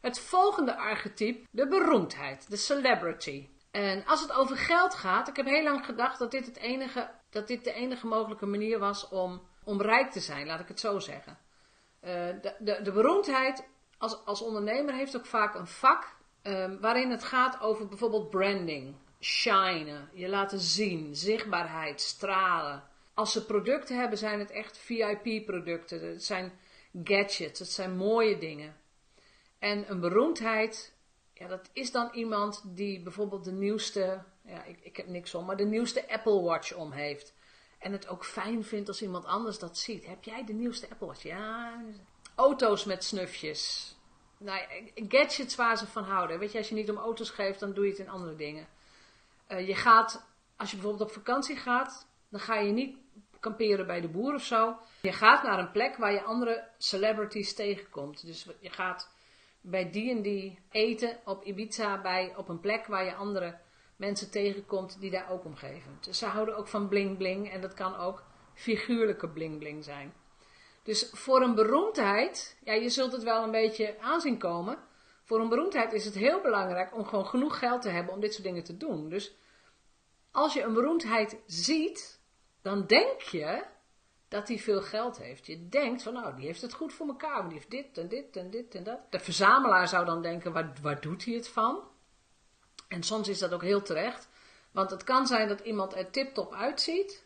Het 0.00 0.20
volgende 0.20 0.76
archetype, 0.76 1.46
de 1.50 1.68
beroemdheid, 1.68 2.50
de 2.50 2.56
celebrity. 2.56 3.48
En 3.70 4.04
als 4.04 4.20
het 4.20 4.32
over 4.32 4.56
geld 4.56 4.94
gaat, 4.94 5.28
ik 5.28 5.36
heb 5.36 5.46
heel 5.46 5.62
lang 5.62 5.84
gedacht 5.84 6.18
dat 6.18 6.30
dit, 6.30 6.46
het 6.46 6.56
enige, 6.56 7.10
dat 7.30 7.46
dit 7.46 7.64
de 7.64 7.72
enige 7.72 8.06
mogelijke 8.06 8.46
manier 8.46 8.78
was 8.78 9.08
om, 9.08 9.42
om 9.64 9.82
rijk 9.82 10.10
te 10.10 10.20
zijn, 10.20 10.46
laat 10.46 10.60
ik 10.60 10.68
het 10.68 10.80
zo 10.80 10.98
zeggen. 10.98 11.38
Uh, 12.00 12.10
de, 12.42 12.80
de, 12.82 12.92
beroemdheid 12.92 13.68
als, 13.98 14.24
als 14.24 14.42
ondernemer 14.42 14.94
heeft 14.94 15.16
ook 15.16 15.26
vaak 15.26 15.54
een 15.54 15.66
vak 15.66 16.16
um, 16.42 16.80
waarin 16.80 17.10
het 17.10 17.24
gaat 17.24 17.60
over 17.60 17.88
bijvoorbeeld 17.88 18.30
branding, 18.30 18.94
shinen, 19.20 20.10
je 20.12 20.28
laten 20.28 20.58
zien, 20.58 21.16
zichtbaarheid, 21.16 22.00
stralen. 22.00 22.82
Als 23.14 23.32
ze 23.32 23.44
producten 23.44 23.98
hebben, 23.98 24.18
zijn 24.18 24.38
het 24.38 24.50
echt 24.50 24.78
VIP-producten. 24.78 26.08
Het 26.08 26.24
zijn 26.24 26.52
gadgets, 27.04 27.58
het 27.58 27.70
zijn 27.70 27.96
mooie 27.96 28.38
dingen. 28.38 28.76
En 29.58 29.90
een 29.90 30.00
beroemdheid, 30.00 30.94
ja, 31.32 31.48
dat 31.48 31.70
is 31.72 31.92
dan 31.92 32.10
iemand 32.12 32.62
die 32.64 33.02
bijvoorbeeld 33.02 33.44
de 33.44 33.52
nieuwste, 33.52 34.22
ja, 34.44 34.64
ik, 34.64 34.78
ik 34.82 34.96
heb 34.96 35.06
niks 35.06 35.34
om, 35.34 35.44
maar 35.44 35.56
de 35.56 35.64
nieuwste 35.64 36.08
Apple 36.08 36.40
Watch 36.40 36.74
om 36.74 36.92
heeft. 36.92 37.34
En 37.78 37.92
het 37.92 38.08
ook 38.08 38.24
fijn 38.24 38.64
vindt 38.64 38.88
als 38.88 39.02
iemand 39.02 39.24
anders 39.24 39.58
dat 39.58 39.78
ziet. 39.78 40.06
Heb 40.06 40.24
jij 40.24 40.44
de 40.44 40.52
nieuwste 40.52 40.90
Apple 40.90 41.06
Watch? 41.06 41.22
Ja. 41.22 41.82
Auto's 42.34 42.84
met 42.84 43.04
snufjes. 43.04 43.92
Nou, 44.38 44.60
gadgets 44.94 45.54
waar 45.54 45.78
ze 45.78 45.86
van 45.86 46.04
houden. 46.04 46.38
Weet 46.38 46.52
je, 46.52 46.58
als 46.58 46.68
je 46.68 46.74
niet 46.74 46.90
om 46.90 46.96
auto's 46.96 47.30
geeft, 47.30 47.60
dan 47.60 47.72
doe 47.72 47.84
je 47.84 47.90
het 47.90 48.00
in 48.00 48.08
andere 48.08 48.36
dingen. 48.36 48.66
Uh, 49.48 49.66
je 49.66 49.74
gaat, 49.74 50.28
als 50.56 50.70
je 50.70 50.76
bijvoorbeeld 50.76 51.08
op 51.08 51.14
vakantie 51.14 51.56
gaat, 51.56 52.06
dan 52.28 52.40
ga 52.40 52.54
je 52.54 52.72
niet 52.72 52.96
kamperen 53.40 53.86
bij 53.86 54.00
de 54.00 54.08
boer 54.08 54.34
of 54.34 54.44
zo. 54.44 54.76
Je 55.02 55.12
gaat 55.12 55.42
naar 55.42 55.58
een 55.58 55.70
plek 55.70 55.96
waar 55.96 56.12
je 56.12 56.22
andere 56.22 56.68
celebrities 56.78 57.54
tegenkomt. 57.54 58.26
Dus 58.26 58.46
je 58.60 58.70
gaat 58.70 59.10
bij 59.60 59.90
die 59.90 60.10
en 60.10 60.22
die 60.22 60.58
eten 60.70 61.18
op 61.24 61.44
Ibiza 61.44 62.00
bij, 62.00 62.34
op 62.36 62.48
een 62.48 62.60
plek 62.60 62.86
waar 62.86 63.04
je 63.04 63.14
andere 63.14 63.58
mensen 63.96 64.30
tegenkomt 64.30 65.00
die 65.00 65.10
daar 65.10 65.30
ook 65.30 65.44
om 65.44 65.56
geven. 65.56 65.98
Dus 66.00 66.18
ze 66.18 66.26
houden 66.26 66.56
ook 66.56 66.68
van 66.68 66.88
bling 66.88 67.16
bling 67.16 67.50
en 67.50 67.60
dat 67.60 67.74
kan 67.74 67.96
ook 67.96 68.22
figuurlijke 68.54 69.28
bling 69.28 69.58
bling 69.58 69.84
zijn. 69.84 70.12
Dus 70.82 71.10
voor 71.12 71.42
een 71.42 71.54
beroemdheid, 71.54 72.58
ja, 72.64 72.72
je 72.72 72.88
zult 72.88 73.12
het 73.12 73.22
wel 73.22 73.42
een 73.42 73.50
beetje 73.50 74.00
aanzien 74.00 74.38
komen. 74.38 74.78
Voor 75.28 75.40
een 75.40 75.48
beroemdheid 75.48 75.92
is 75.92 76.04
het 76.04 76.14
heel 76.14 76.40
belangrijk 76.40 76.94
om 76.94 77.04
gewoon 77.04 77.26
genoeg 77.26 77.58
geld 77.58 77.82
te 77.82 77.88
hebben 77.88 78.14
om 78.14 78.20
dit 78.20 78.32
soort 78.32 78.44
dingen 78.44 78.64
te 78.64 78.76
doen. 78.76 79.08
Dus 79.08 79.34
als 80.30 80.52
je 80.52 80.62
een 80.62 80.72
beroemdheid 80.72 81.36
ziet, 81.46 82.20
dan 82.62 82.86
denk 82.86 83.20
je 83.20 83.64
dat 84.28 84.48
hij 84.48 84.58
veel 84.58 84.82
geld 84.82 85.18
heeft. 85.18 85.46
Je 85.46 85.68
denkt 85.68 86.02
van 86.02 86.12
nou, 86.12 86.36
die 86.36 86.46
heeft 86.46 86.62
het 86.62 86.72
goed 86.72 86.92
voor 86.92 87.06
elkaar, 87.06 87.42
die 87.42 87.52
heeft 87.52 87.70
dit 87.70 87.98
en 87.98 88.08
dit 88.08 88.36
en 88.36 88.50
dit 88.50 88.74
en 88.74 88.84
dat. 88.84 88.98
De 89.10 89.20
verzamelaar 89.20 89.88
zou 89.88 90.04
dan 90.04 90.22
denken, 90.22 90.52
waar, 90.52 90.72
waar 90.82 91.00
doet 91.00 91.24
hij 91.24 91.34
het 91.34 91.48
van? 91.48 91.82
En 92.88 93.02
soms 93.02 93.28
is 93.28 93.38
dat 93.38 93.52
ook 93.52 93.62
heel 93.62 93.82
terecht. 93.82 94.28
Want 94.70 94.90
het 94.90 95.04
kan 95.04 95.26
zijn 95.26 95.48
dat 95.48 95.60
iemand 95.60 95.96
er 95.96 96.10
tip-top 96.10 96.52
uitziet 96.52 97.22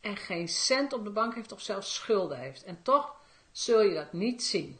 en 0.00 0.16
geen 0.16 0.48
cent 0.48 0.92
op 0.92 1.04
de 1.04 1.10
bank 1.10 1.34
heeft 1.34 1.52
of 1.52 1.60
zelfs 1.60 1.94
schulden 1.94 2.38
heeft. 2.38 2.64
En 2.64 2.82
toch 2.82 3.16
zul 3.52 3.80
je 3.80 3.94
dat 3.94 4.12
niet 4.12 4.42
zien. 4.44 4.78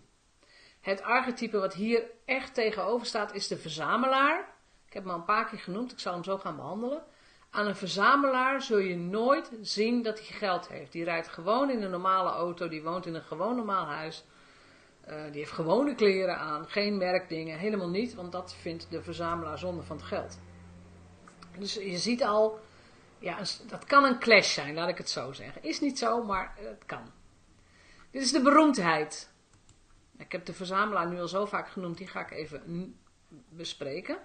Het 0.88 1.02
archetype 1.02 1.59
wat 1.59 1.75
hier 1.75 2.02
echt 2.25 2.54
tegenover 2.54 3.07
staat 3.07 3.35
is 3.35 3.49
de 3.49 3.57
verzamelaar. 3.57 4.38
Ik 4.87 4.92
heb 4.92 5.02
hem 5.02 5.12
al 5.12 5.18
een 5.18 5.25
paar 5.25 5.49
keer 5.49 5.59
genoemd, 5.59 5.92
ik 5.92 5.99
zal 5.99 6.12
hem 6.12 6.25
zo 6.25 6.38
gaan 6.38 6.57
behandelen. 6.57 7.02
Aan 7.50 7.66
een 7.66 7.76
verzamelaar 7.76 8.62
zul 8.62 8.78
je 8.78 8.97
nooit 8.97 9.50
zien 9.62 10.02
dat 10.02 10.18
hij 10.18 10.26
geld 10.26 10.68
heeft. 10.68 10.92
Die 10.92 11.04
rijdt 11.04 11.28
gewoon 11.28 11.71
in 11.71 11.83
een 11.83 11.90
normale 11.90 12.30
auto, 12.30 12.68
die 12.68 12.83
woont 12.83 13.07
in 13.07 13.14
een 13.14 13.23
gewoon 13.23 13.57
normaal 13.57 13.87
huis. 13.87 14.25
Uh, 15.09 15.23
die 15.25 15.40
heeft 15.40 15.52
gewone 15.52 15.95
kleren 15.95 16.38
aan, 16.38 16.68
geen 16.68 16.97
merkdingen, 16.97 17.59
helemaal 17.59 17.90
niet, 17.90 18.14
want 18.14 18.33
dat 18.33 18.54
vindt 18.54 18.90
de 18.90 19.02
verzamelaar 19.02 19.59
zonde 19.59 19.83
van 19.83 19.97
het 19.97 20.07
geld. 20.07 20.38
Dus 21.59 21.75
je 21.75 21.99
ziet 21.99 22.23
al, 22.25 22.61
ja, 23.18 23.38
dat 23.66 23.85
kan 23.85 24.04
een 24.04 24.18
clash 24.18 24.54
zijn, 24.54 24.75
laat 24.75 24.88
ik 24.88 24.99
het 24.99 25.11
zo 25.11 25.33
zeggen. 25.33 25.62
Is 25.62 25.80
niet 25.80 25.99
zo, 25.99 26.23
maar 26.25 26.54
het 26.57 26.85
kan. 26.87 27.12
Dit 28.11 28.23
is 28.23 28.33
de 28.33 28.42
beroemdheid. 28.42 29.37
Ik 30.19 30.33
heb 30.33 30.45
de 30.45 30.53
verzamelaar 30.53 31.09
nu 31.09 31.21
al 31.21 31.29
zo 31.29 31.45
vaak 31.45 31.69
genoemd, 31.69 31.99
die 31.99 32.07
ga 32.07 32.21
ik 32.21 32.31
even 32.31 32.97
bespreken. 33.49 34.19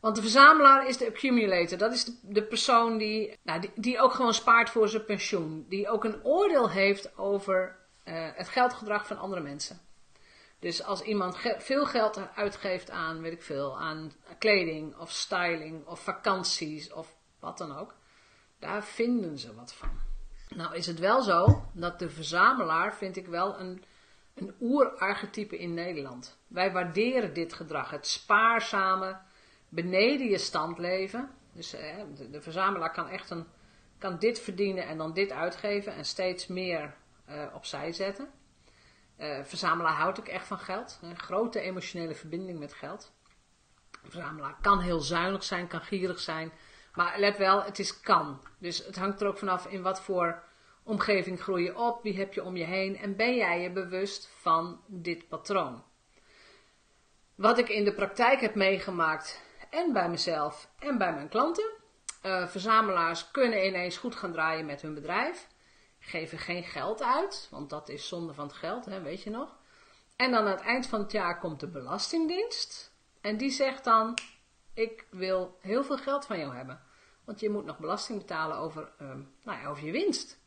Want 0.00 0.16
de 0.16 0.22
verzamelaar 0.22 0.88
is 0.88 0.96
de 0.96 1.06
accumulator. 1.06 1.78
Dat 1.78 1.92
is 1.92 2.04
de, 2.04 2.18
de 2.22 2.42
persoon 2.42 2.98
die, 2.98 3.38
nou, 3.42 3.70
die, 3.74 4.00
ook 4.00 4.12
gewoon 4.12 4.34
spaart 4.34 4.70
voor 4.70 4.88
zijn 4.88 5.04
pensioen. 5.04 5.66
Die 5.68 5.88
ook 5.88 6.04
een 6.04 6.24
oordeel 6.24 6.70
heeft 6.70 7.18
over 7.18 7.76
uh, 8.04 8.28
het 8.34 8.48
geldgedrag 8.48 9.06
van 9.06 9.18
andere 9.18 9.42
mensen. 9.42 9.80
Dus 10.58 10.82
als 10.82 11.02
iemand 11.02 11.36
veel 11.58 11.86
geld 11.86 12.20
uitgeeft 12.34 12.90
aan, 12.90 13.20
weet 13.20 13.32
ik 13.32 13.42
veel, 13.42 13.78
aan 13.80 14.12
kleding 14.38 14.96
of 14.96 15.10
styling 15.10 15.86
of 15.86 16.00
vakanties 16.00 16.92
of 16.92 17.16
wat 17.40 17.58
dan 17.58 17.76
ook. 17.76 17.94
Daar 18.58 18.84
vinden 18.84 19.38
ze 19.38 19.54
wat 19.54 19.72
van. 19.72 19.90
Nou 20.48 20.74
is 20.74 20.86
het 20.86 20.98
wel 20.98 21.22
zo 21.22 21.64
dat 21.72 21.98
de 21.98 22.10
verzamelaar 22.10 22.94
vind 22.94 23.16
ik 23.16 23.26
wel 23.26 23.60
een 23.60 23.84
een 24.40 24.54
oerarchetype 24.60 25.58
in 25.58 25.74
Nederland. 25.74 26.38
Wij 26.46 26.72
waarderen 26.72 27.34
dit 27.34 27.52
gedrag, 27.52 27.90
het 27.90 28.06
spaarzame, 28.06 29.18
beneden 29.68 30.28
je 30.28 30.38
stand 30.38 30.78
leven. 30.78 31.30
Dus 31.52 31.72
eh, 31.72 31.96
de, 32.30 32.40
verzamelaar 32.40 32.92
kan 32.92 33.08
echt 33.08 33.30
een, 33.30 33.46
kan 33.98 34.18
dit 34.18 34.40
verdienen 34.40 34.86
en 34.86 34.98
dan 34.98 35.12
dit 35.12 35.32
uitgeven 35.32 35.94
en 35.94 36.04
steeds 36.04 36.46
meer 36.46 36.94
uh, 37.28 37.46
opzij 37.54 37.92
zetten. 37.92 38.28
Uh, 39.18 39.44
verzamelaar 39.44 39.94
houdt 39.94 40.20
ook 40.20 40.28
echt 40.28 40.46
van 40.46 40.58
geld, 40.58 40.98
een 41.02 41.18
grote 41.18 41.60
emotionele 41.60 42.14
verbinding 42.14 42.58
met 42.58 42.74
geld. 42.74 43.12
verzamelaar 44.02 44.56
kan 44.60 44.80
heel 44.80 45.00
zuinig 45.00 45.44
zijn, 45.44 45.66
kan 45.66 45.80
gierig 45.80 46.20
zijn, 46.20 46.52
maar 46.94 47.18
let 47.18 47.38
wel, 47.38 47.62
het 47.62 47.78
is 47.78 48.00
kan. 48.00 48.40
Dus 48.58 48.86
het 48.86 48.96
hangt 48.96 49.20
er 49.20 49.26
ook 49.26 49.38
vanaf 49.38 49.66
in 49.66 49.82
wat 49.82 50.02
voor 50.02 50.42
omgeving 50.88 51.42
groei 51.42 51.64
je 51.64 51.78
op, 51.78 52.02
wie 52.02 52.16
heb 52.16 52.34
je 52.34 52.44
om 52.44 52.56
je 52.56 52.64
heen 52.64 52.96
en 52.96 53.16
ben 53.16 53.36
jij 53.36 53.60
je 53.60 53.70
bewust 53.70 54.28
van 54.40 54.80
dit 54.86 55.28
patroon. 55.28 55.84
Wat 57.34 57.58
ik 57.58 57.68
in 57.68 57.84
de 57.84 57.94
praktijk 57.94 58.40
heb 58.40 58.54
meegemaakt 58.54 59.42
en 59.70 59.92
bij 59.92 60.08
mezelf 60.08 60.70
en 60.78 60.98
bij 60.98 61.14
mijn 61.14 61.28
klanten. 61.28 61.70
Uh, 62.22 62.46
verzamelaars 62.46 63.30
kunnen 63.30 63.66
ineens 63.66 63.96
goed 63.96 64.16
gaan 64.16 64.32
draaien 64.32 64.66
met 64.66 64.82
hun 64.82 64.94
bedrijf. 64.94 65.48
Geven 65.98 66.38
geen 66.38 66.62
geld 66.62 67.02
uit, 67.02 67.48
want 67.50 67.70
dat 67.70 67.88
is 67.88 68.08
zonde 68.08 68.34
van 68.34 68.46
het 68.46 68.56
geld, 68.56 68.84
hè, 68.84 69.02
weet 69.02 69.22
je 69.22 69.30
nog. 69.30 69.56
En 70.16 70.30
dan 70.30 70.40
aan 70.40 70.50
het 70.50 70.60
eind 70.60 70.86
van 70.86 71.00
het 71.00 71.12
jaar 71.12 71.38
komt 71.38 71.60
de 71.60 71.68
Belastingdienst. 71.68 72.94
En 73.20 73.36
die 73.36 73.50
zegt 73.50 73.84
dan: 73.84 74.18
Ik 74.74 75.06
wil 75.10 75.58
heel 75.60 75.84
veel 75.84 75.98
geld 75.98 76.26
van 76.26 76.38
jou 76.38 76.54
hebben. 76.54 76.80
Want 77.24 77.40
je 77.40 77.50
moet 77.50 77.64
nog 77.64 77.78
belasting 77.78 78.18
betalen 78.18 78.56
over, 78.56 78.92
uh, 79.02 79.08
nou 79.42 79.60
ja, 79.60 79.66
over 79.66 79.84
je 79.84 79.92
winst. 79.92 80.38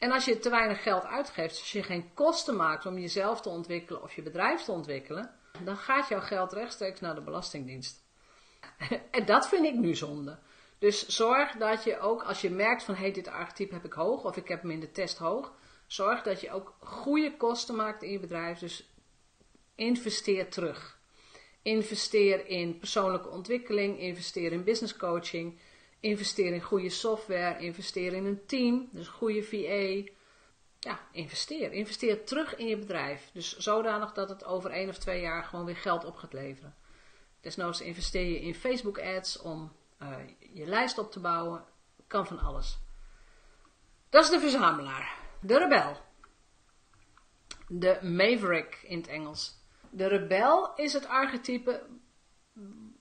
En 0.00 0.12
als 0.12 0.24
je 0.24 0.38
te 0.38 0.50
weinig 0.50 0.82
geld 0.82 1.04
uitgeeft, 1.04 1.58
als 1.58 1.72
je 1.72 1.82
geen 1.82 2.14
kosten 2.14 2.56
maakt 2.56 2.86
om 2.86 2.98
jezelf 2.98 3.40
te 3.40 3.48
ontwikkelen 3.48 4.02
of 4.02 4.14
je 4.14 4.22
bedrijf 4.22 4.62
te 4.62 4.72
ontwikkelen, 4.72 5.30
dan 5.64 5.76
gaat 5.76 6.08
jouw 6.08 6.20
geld 6.20 6.52
rechtstreeks 6.52 7.00
naar 7.00 7.14
de 7.14 7.20
Belastingdienst. 7.20 8.02
en 9.10 9.26
dat 9.26 9.48
vind 9.48 9.64
ik 9.64 9.74
nu 9.74 9.94
zonde. 9.94 10.38
Dus 10.78 11.06
zorg 11.08 11.52
dat 11.52 11.84
je 11.84 11.98
ook, 11.98 12.22
als 12.22 12.40
je 12.40 12.50
merkt 12.50 12.82
van, 12.82 12.94
hé, 12.94 13.00
hey, 13.00 13.12
dit 13.12 13.28
archetype 13.28 13.74
heb 13.74 13.84
ik 13.84 13.92
hoog, 13.92 14.24
of 14.24 14.36
ik 14.36 14.48
heb 14.48 14.62
hem 14.62 14.70
in 14.70 14.80
de 14.80 14.90
test 14.90 15.18
hoog, 15.18 15.52
zorg 15.86 16.22
dat 16.22 16.40
je 16.40 16.52
ook 16.52 16.76
goede 16.78 17.36
kosten 17.36 17.76
maakt 17.76 18.02
in 18.02 18.10
je 18.10 18.20
bedrijf. 18.20 18.58
Dus 18.58 18.90
investeer 19.74 20.50
terug. 20.50 20.98
Investeer 21.62 22.46
in 22.46 22.78
persoonlijke 22.78 23.28
ontwikkeling, 23.28 23.98
investeer 23.98 24.52
in 24.52 24.64
business 24.64 24.96
coaching, 24.96 25.58
investeer 26.00 26.52
in 26.52 26.62
goede 26.62 26.90
software, 26.90 27.58
investeer 27.58 28.12
in 28.12 28.24
een 28.24 28.46
team, 28.46 28.88
dus 28.92 29.08
goede 29.08 29.42
VA. 29.42 30.10
Ja, 30.78 31.00
investeer. 31.12 31.72
Investeer 31.72 32.24
terug 32.24 32.56
in 32.56 32.66
je 32.66 32.78
bedrijf. 32.78 33.30
Dus 33.32 33.56
zodanig 33.56 34.12
dat 34.12 34.28
het 34.28 34.44
over 34.44 34.70
één 34.70 34.88
of 34.88 34.98
twee 34.98 35.20
jaar 35.20 35.44
gewoon 35.44 35.64
weer 35.64 35.76
geld 35.76 36.04
op 36.04 36.16
gaat 36.16 36.32
leveren. 36.32 36.74
Desnoods 37.40 37.80
investeer 37.80 38.26
je 38.26 38.40
in 38.40 38.54
Facebook 38.54 38.98
ads 38.98 39.38
om 39.38 39.72
uh, 40.02 40.16
je 40.52 40.66
lijst 40.66 40.98
op 40.98 41.12
te 41.12 41.20
bouwen. 41.20 41.64
Kan 42.06 42.26
van 42.26 42.38
alles. 42.38 42.78
Dat 44.08 44.24
is 44.24 44.30
de 44.30 44.40
verzamelaar. 44.40 45.18
De 45.40 45.58
rebel. 45.58 45.96
De 47.68 47.98
maverick 48.02 48.80
in 48.82 48.98
het 48.98 49.08
Engels. 49.08 49.58
De 49.90 50.06
rebel 50.06 50.74
is 50.74 50.92
het 50.92 51.06
archetype 51.06 51.86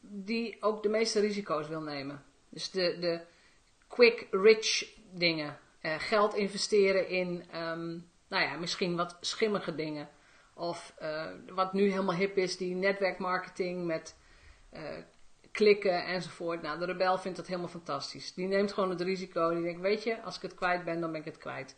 die 0.02 0.62
ook 0.62 0.84
de 0.84 0.90
meeste 0.90 1.20
risico's 1.20 1.68
wil 1.68 1.82
nemen. 1.82 2.24
Dus 2.50 2.72
de, 2.72 3.22
quick 3.88 4.28
rich 4.32 4.86
dingen. 5.12 5.58
Uh, 5.82 5.96
geld 5.98 6.34
investeren 6.36 7.08
in, 7.08 7.46
um, 7.56 8.10
nou 8.28 8.44
ja, 8.44 8.56
misschien 8.58 8.96
wat 8.96 9.18
schimmige 9.20 9.76
dingen. 9.76 10.10
Of 10.54 10.94
uh, 11.02 11.26
wat 11.50 11.74
nu 11.74 11.90
helemaal 11.90 12.16
hip 12.16 12.38
is, 12.38 12.58
die 12.58 12.76
netwerkmarketing 12.76 13.86
met 13.86 14.16
uh, 14.74 14.82
klikken 15.52 16.06
enzovoort. 16.06 16.62
Nou, 16.62 16.80
de 16.80 16.86
rebel 16.86 17.18
vindt 17.18 17.38
dat 17.38 17.48
helemaal 17.48 17.70
fantastisch. 17.70 18.34
Die 18.34 18.48
neemt 18.48 18.74
gewoon 18.74 18.90
het 18.90 19.02
risico. 19.02 19.50
Die 19.54 19.64
denkt, 19.64 19.82
weet 19.82 20.04
je, 20.04 20.22
als 20.22 20.36
ik 20.36 20.42
het 20.42 20.56
kwijt 20.56 20.84
ben, 20.84 21.02
dan 21.02 21.12
ben 21.12 21.20
ik 21.20 21.26
het 21.26 21.38
kwijt. 21.38 21.76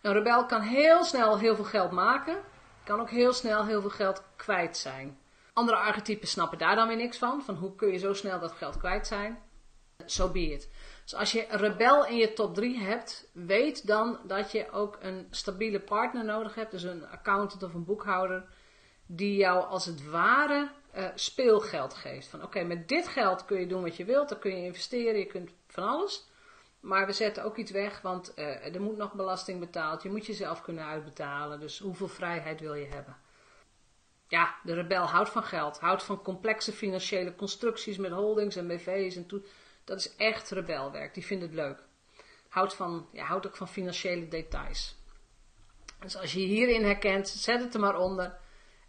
Een 0.00 0.12
rebel 0.12 0.46
kan 0.46 0.60
heel 0.60 1.04
snel 1.04 1.38
heel 1.38 1.54
veel 1.54 1.64
geld 1.64 1.90
maken. 1.90 2.42
Kan 2.84 3.00
ook 3.00 3.10
heel 3.10 3.32
snel 3.32 3.66
heel 3.66 3.80
veel 3.80 3.90
geld 3.90 4.22
kwijt 4.36 4.76
zijn. 4.76 5.18
Andere 5.52 5.76
archetypen 5.76 6.28
snappen 6.28 6.58
daar 6.58 6.76
dan 6.76 6.88
weer 6.88 6.96
niks 6.96 7.18
van. 7.18 7.42
Van 7.42 7.54
hoe 7.54 7.74
kun 7.74 7.92
je 7.92 7.98
zo 7.98 8.12
snel 8.12 8.40
dat 8.40 8.52
geld 8.52 8.76
kwijt 8.76 9.06
zijn. 9.06 9.42
So 10.06 10.28
be 10.28 10.52
it. 10.52 10.70
Dus 11.02 11.14
als 11.14 11.32
je 11.32 11.46
rebel 11.50 12.06
in 12.06 12.16
je 12.16 12.32
top 12.32 12.54
3 12.54 12.78
hebt, 12.78 13.30
weet 13.32 13.86
dan 13.86 14.18
dat 14.26 14.52
je 14.52 14.70
ook 14.70 14.98
een 15.00 15.26
stabiele 15.30 15.80
partner 15.80 16.24
nodig 16.24 16.54
hebt. 16.54 16.70
Dus 16.70 16.82
een 16.82 17.06
accountant 17.06 17.62
of 17.62 17.74
een 17.74 17.84
boekhouder. 17.84 18.44
Die 19.06 19.36
jou 19.36 19.64
als 19.64 19.86
het 19.86 20.10
ware 20.10 20.70
uh, 20.96 21.06
speelgeld 21.14 21.94
geeft. 21.94 22.26
Van 22.26 22.42
oké, 22.42 22.62
met 22.62 22.88
dit 22.88 23.08
geld 23.08 23.44
kun 23.44 23.60
je 23.60 23.66
doen 23.66 23.82
wat 23.82 23.96
je 23.96 24.04
wilt. 24.04 24.28
Dan 24.28 24.38
kun 24.38 24.56
je 24.56 24.64
investeren, 24.64 25.18
je 25.18 25.26
kunt 25.26 25.50
van 25.66 25.88
alles. 25.88 26.30
Maar 26.80 27.06
we 27.06 27.12
zetten 27.12 27.44
ook 27.44 27.56
iets 27.56 27.70
weg, 27.70 28.00
want 28.00 28.32
uh, 28.36 28.74
er 28.74 28.80
moet 28.80 28.96
nog 28.96 29.12
belasting 29.12 29.60
betaald. 29.60 30.02
Je 30.02 30.10
moet 30.10 30.26
jezelf 30.26 30.62
kunnen 30.62 30.84
uitbetalen. 30.84 31.60
Dus 31.60 31.78
hoeveel 31.78 32.08
vrijheid 32.08 32.60
wil 32.60 32.74
je 32.74 32.86
hebben? 32.86 33.16
Ja, 34.28 34.54
de 34.62 34.74
rebel 34.74 35.04
houdt 35.04 35.30
van 35.30 35.42
geld. 35.42 35.78
Houdt 35.78 36.02
van 36.02 36.22
complexe 36.22 36.72
financiële 36.72 37.34
constructies 37.34 37.96
met 37.96 38.10
holdings 38.10 38.56
en 38.56 38.66
BV's 38.66 39.16
en 39.16 39.26
toe. 39.26 39.42
Dat 39.84 39.98
is 39.98 40.16
echt 40.16 40.50
rebelwerk. 40.50 41.14
Die 41.14 41.26
vindt 41.26 41.44
het 41.44 41.52
leuk. 41.52 41.82
Houdt, 42.48 42.74
van, 42.74 43.08
ja, 43.12 43.24
houdt 43.24 43.46
ook 43.46 43.56
van 43.56 43.68
financiële 43.68 44.28
details. 44.28 44.96
Dus 46.00 46.16
als 46.16 46.32
je 46.32 46.40
hierin 46.40 46.84
herkent, 46.84 47.28
zet 47.28 47.60
het 47.60 47.74
er 47.74 47.80
maar 47.80 47.96
onder. 47.96 48.38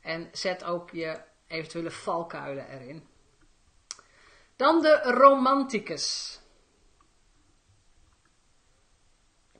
En 0.01 0.29
zet 0.31 0.63
ook 0.63 0.91
je 0.91 1.21
eventuele 1.47 1.91
valkuilen 1.91 2.67
erin. 2.69 3.07
Dan 4.55 4.81
de 4.81 5.01
romanticus. 5.01 6.39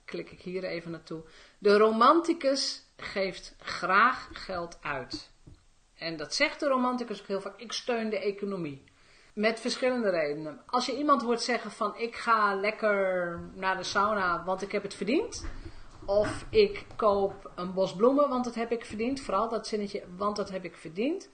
Klik 0.05 0.31
ik 0.31 0.41
hier 0.41 0.63
even 0.63 0.91
naartoe. 0.91 1.23
De 1.57 1.77
romanticus 1.77 2.85
geeft 2.97 3.55
graag 3.59 4.29
geld 4.31 4.77
uit. 4.81 5.31
En 5.95 6.17
dat 6.17 6.35
zegt 6.35 6.59
de 6.59 6.67
romanticus 6.67 7.21
ook 7.21 7.27
heel 7.27 7.41
vaak. 7.41 7.59
Ik 7.59 7.71
steun 7.71 8.09
de 8.09 8.19
economie. 8.19 8.83
Met 9.33 9.59
verschillende 9.59 10.09
redenen. 10.09 10.61
Als 10.65 10.85
je 10.85 10.97
iemand 10.97 11.21
hoort 11.21 11.41
zeggen 11.41 11.71
van 11.71 11.97
ik 11.97 12.15
ga 12.15 12.55
lekker 12.55 13.39
naar 13.53 13.77
de 13.77 13.83
sauna 13.83 14.43
want 14.43 14.61
ik 14.61 14.71
heb 14.71 14.83
het 14.83 14.93
verdiend. 14.93 15.45
Of 16.05 16.45
ik 16.49 16.85
koop 16.95 17.51
een 17.55 17.73
bos 17.73 17.95
bloemen 17.95 18.29
want 18.29 18.43
dat 18.43 18.55
heb 18.55 18.71
ik 18.71 18.85
verdiend. 18.85 19.21
Vooral 19.21 19.49
dat 19.49 19.67
zinnetje 19.67 20.03
want 20.17 20.35
dat 20.35 20.49
heb 20.49 20.63
ik 20.63 20.77
verdiend. 20.77 21.29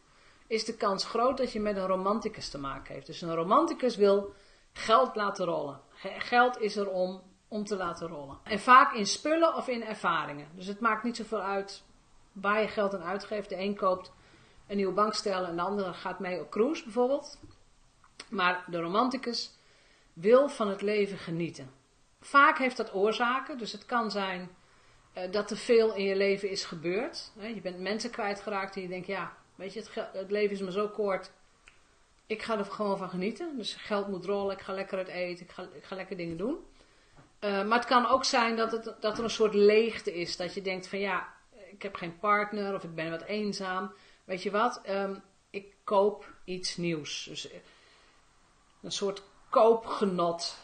Is 0.48 0.66
de 0.66 0.76
kans 0.76 1.06
groot 1.06 1.38
dat 1.38 1.52
je 1.52 1.60
met 1.60 1.78
een 1.78 1.88
romanticus 1.88 2.50
te 2.50 2.58
maken 2.58 2.94
heeft. 2.94 3.06
Dus 3.06 3.22
een 3.22 3.36
romanticus 3.36 3.96
wil 3.96 4.34
geld 4.74 5.16
laten 5.16 5.46
rollen. 5.46 5.82
Geld 6.18 6.60
is 6.60 6.76
er 6.76 6.90
om, 6.90 7.22
om 7.48 7.64
te 7.64 7.76
laten 7.76 8.08
rollen. 8.08 8.38
En 8.44 8.60
vaak 8.60 8.94
in 8.94 9.06
spullen 9.06 9.56
of 9.56 9.68
in 9.68 9.84
ervaringen. 9.84 10.48
Dus 10.56 10.68
het 10.68 10.80
maakt 10.80 11.04
niet 11.04 11.16
zoveel 11.16 11.42
uit 11.42 11.84
waar 12.32 12.62
je 12.62 12.68
geld 12.68 12.94
aan 12.94 13.04
uitgeeft. 13.04 13.50
De 13.50 13.60
een 13.60 13.76
koopt 13.76 14.12
een 14.68 14.76
nieuwe 14.76 14.94
bankstel 14.94 15.46
en 15.46 15.56
de 15.56 15.62
andere 15.62 15.94
gaat 15.94 16.20
mee 16.20 16.42
op 16.42 16.50
cruise 16.50 16.84
bijvoorbeeld. 16.84 17.40
Maar 18.30 18.64
de 18.68 18.80
romanticus 18.80 19.52
wil 20.14 20.50
van 20.50 20.68
het 20.68 20.82
leven 20.82 21.18
genieten. 21.18 21.72
Vaak 22.22 22.58
heeft 22.58 22.78
dat 22.78 22.94
oorzaken, 22.94 23.58
dus 23.58 23.72
het 23.72 23.86
kan 23.86 24.12
zijn 24.12 24.50
uh, 25.18 25.32
dat 25.32 25.52
er 25.52 25.58
veel 25.58 25.96
in 25.96 26.04
je 26.04 26.16
leven 26.16 26.50
is 26.50 26.66
gebeurd. 26.66 27.32
Je 27.40 27.62
bent 27.62 27.80
mensen 27.80 28.10
kwijtgeraakt 28.10 28.76
en 28.76 28.82
je 28.82 28.88
denkt, 28.88 29.08
ja, 29.08 29.34
weet 29.56 29.74
je, 29.74 29.80
het, 29.80 30.08
het, 30.14 30.32
leven 30.32 30.56
is 30.56 30.62
maar 30.62 30.72
zo 30.72 30.88
kort. 30.88 31.32
Ik 32.26 32.42
ga 32.42 32.58
er 32.58 32.66
gewoon 32.66 32.98
van 32.98 33.10
genieten. 33.10 33.58
Dus 33.58 33.76
geld 33.76 34.08
moet 34.08 34.26
rollen, 34.26 34.56
ik 34.56 34.62
ga 34.62 34.74
lekker 34.74 34.98
uit 34.98 35.08
eten, 35.08 35.46
ik 35.46 35.52
ga, 35.52 35.68
ik 35.74 35.84
ga 35.84 35.96
lekker 35.96 36.18
dingen 36.18 36.38
doen. 36.38 36.58
Uh, 37.40 37.66
maar 37.66 37.78
het 37.78 37.88
kan 37.88 38.08
ook 38.08 38.26
zijn 38.26 38.56
dat, 38.56 38.72
het, 38.72 38.96
dat 39.00 39.18
er 39.18 39.24
een 39.24 39.30
soort 39.30 39.54
leegte 39.54 40.14
is. 40.14 40.38
Dat 40.38 40.54
je 40.54 40.62
denkt 40.62 40.88
van 40.88 41.00
ja, 41.00 41.34
ik 41.72 41.82
heb 41.82 41.96
geen 41.96 42.20
partner 42.20 42.76
of 42.76 42.84
ik 42.84 42.96
ben 42.96 43.10
wat 43.10 43.24
eenzaam. 43.24 43.94
Weet 44.24 44.44
je 44.44 44.52
wat, 44.52 44.82
um, 44.90 45.22
ik 45.50 45.76
koop 45.84 46.34
iets 46.44 46.78
nieuws. 46.78 47.24
Dus 47.24 47.52
eh, 47.52 47.60
een 48.82 48.92
soort 48.92 49.24
koopgenot. 49.50 50.58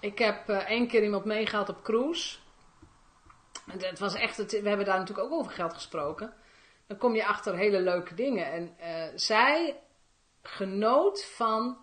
Ik 0.00 0.18
heb 0.18 0.48
uh, 0.48 0.56
één 0.56 0.88
keer 0.88 1.02
iemand 1.02 1.24
meegehaald 1.24 1.68
op 1.68 1.82
cruise. 1.82 2.38
Het 3.66 3.98
was 3.98 4.14
echt, 4.14 4.36
het, 4.36 4.50
we 4.50 4.68
hebben 4.68 4.86
daar 4.86 4.98
natuurlijk 4.98 5.32
ook 5.32 5.38
over 5.38 5.52
geld 5.52 5.74
gesproken. 5.74 6.34
Dan 6.86 6.96
kom 6.96 7.14
je 7.14 7.26
achter 7.26 7.56
hele 7.56 7.80
leuke 7.80 8.14
dingen. 8.14 8.52
En 8.52 8.76
uh, 8.80 9.12
zij 9.14 9.80
genoot 10.42 11.24
van 11.24 11.78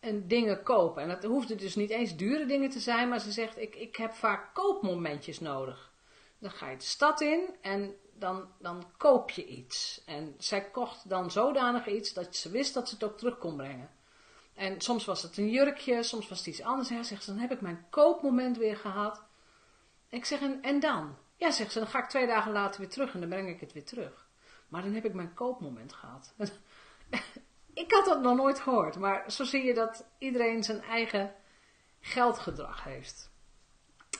een 0.00 0.28
dingen 0.28 0.62
kopen. 0.62 1.02
En 1.02 1.08
dat 1.08 1.24
hoefde 1.24 1.54
dus 1.54 1.74
niet 1.74 1.90
eens 1.90 2.16
dure 2.16 2.46
dingen 2.46 2.70
te 2.70 2.80
zijn, 2.80 3.08
maar 3.08 3.20
ze 3.20 3.32
zegt: 3.32 3.58
ik, 3.58 3.74
ik 3.74 3.96
heb 3.96 4.12
vaak 4.12 4.54
koopmomentjes 4.54 5.40
nodig. 5.40 5.92
Dan 6.38 6.50
ga 6.50 6.70
je 6.70 6.76
de 6.76 6.84
stad 6.84 7.20
in 7.20 7.56
en 7.60 7.94
dan, 8.14 8.48
dan 8.58 8.84
koop 8.96 9.30
je 9.30 9.46
iets. 9.46 10.02
En 10.06 10.34
zij 10.38 10.70
kocht 10.70 11.08
dan 11.08 11.30
zodanig 11.30 11.86
iets 11.86 12.12
dat 12.12 12.36
ze 12.36 12.50
wist 12.50 12.74
dat 12.74 12.88
ze 12.88 12.94
het 12.94 13.04
ook 13.04 13.18
terug 13.18 13.38
kon 13.38 13.56
brengen. 13.56 13.90
En 14.54 14.80
soms 14.80 15.04
was 15.04 15.22
het 15.22 15.36
een 15.36 15.50
jurkje, 15.50 16.02
soms 16.02 16.28
was 16.28 16.38
het 16.38 16.46
iets 16.46 16.62
anders. 16.62 16.88
Ja, 16.88 17.02
zegt 17.02 17.24
ze, 17.24 17.30
dan 17.30 17.40
heb 17.40 17.52
ik 17.52 17.60
mijn 17.60 17.86
koopmoment 17.90 18.56
weer 18.56 18.76
gehad. 18.76 19.22
Ik 20.08 20.24
zeg, 20.24 20.40
en, 20.40 20.62
en 20.62 20.80
dan? 20.80 21.16
Ja, 21.36 21.50
zegt 21.50 21.72
ze, 21.72 21.78
dan 21.78 21.88
ga 21.88 21.98
ik 21.98 22.08
twee 22.08 22.26
dagen 22.26 22.52
later 22.52 22.80
weer 22.80 22.90
terug 22.90 23.14
en 23.14 23.20
dan 23.20 23.28
breng 23.28 23.48
ik 23.48 23.60
het 23.60 23.72
weer 23.72 23.84
terug. 23.84 24.28
Maar 24.68 24.82
dan 24.82 24.94
heb 24.94 25.04
ik 25.04 25.14
mijn 25.14 25.34
koopmoment 25.34 25.92
gehad. 25.92 26.34
ik 27.84 27.92
had 27.92 28.04
dat 28.04 28.20
nog 28.20 28.36
nooit 28.36 28.60
gehoord, 28.60 28.96
maar 28.96 29.32
zo 29.32 29.44
zie 29.44 29.64
je 29.64 29.74
dat 29.74 30.06
iedereen 30.18 30.62
zijn 30.62 30.82
eigen 30.82 31.34
geldgedrag 32.00 32.84
heeft. 32.84 33.30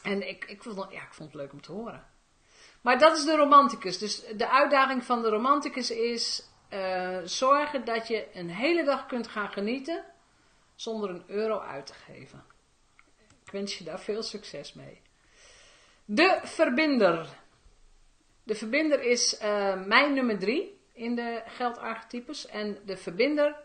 En 0.03 0.29
ik, 0.29 0.45
ik, 0.45 0.63
vond, 0.63 0.93
ja, 0.93 1.03
ik 1.03 1.15
vond 1.15 1.33
het 1.33 1.41
leuk 1.41 1.53
om 1.53 1.61
te 1.61 1.73
horen. 1.73 2.07
Maar 2.81 2.99
dat 2.99 3.17
is 3.17 3.25
de 3.25 3.37
romanticus. 3.37 3.99
Dus 3.99 4.25
de 4.37 4.49
uitdaging 4.49 5.05
van 5.05 5.23
de 5.23 5.29
romanticus 5.29 5.91
is 5.91 6.47
uh, 6.71 7.19
zorgen 7.25 7.85
dat 7.85 8.09
je 8.09 8.29
een 8.33 8.51
hele 8.51 8.85
dag 8.85 9.07
kunt 9.07 9.29
gaan 9.29 9.49
genieten 9.49 10.05
zonder 10.83 11.11
een 11.11 11.25
euro 11.27 11.59
uit 11.59 11.87
te 11.87 11.95
geven. 11.95 12.45
Ik 13.45 13.53
wens 13.53 13.79
je 13.79 13.85
daar 13.85 14.01
veel 14.01 14.23
succes 14.23 14.73
mee. 14.73 15.01
De 16.05 16.41
verbinder. 16.43 17.41
De 18.43 18.55
verbinder 18.55 19.03
is 19.03 19.41
uh, 19.43 19.85
mijn 19.85 20.15
nummer 20.15 20.39
drie 20.39 20.81
in 20.93 21.15
de 21.15 21.43
geldarchetypes. 21.47 22.47
En 22.47 22.79
de 22.85 22.97
verbinder 22.97 23.57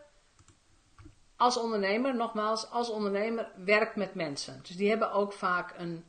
als 1.36 1.56
ondernemer, 1.56 2.14
nogmaals, 2.14 2.70
als 2.70 2.90
ondernemer 2.90 3.52
werkt 3.64 3.96
met 3.96 4.14
mensen. 4.14 4.60
Dus 4.62 4.76
die 4.76 4.88
hebben 4.88 5.12
ook 5.12 5.32
vaak 5.32 5.74
een 5.78 6.04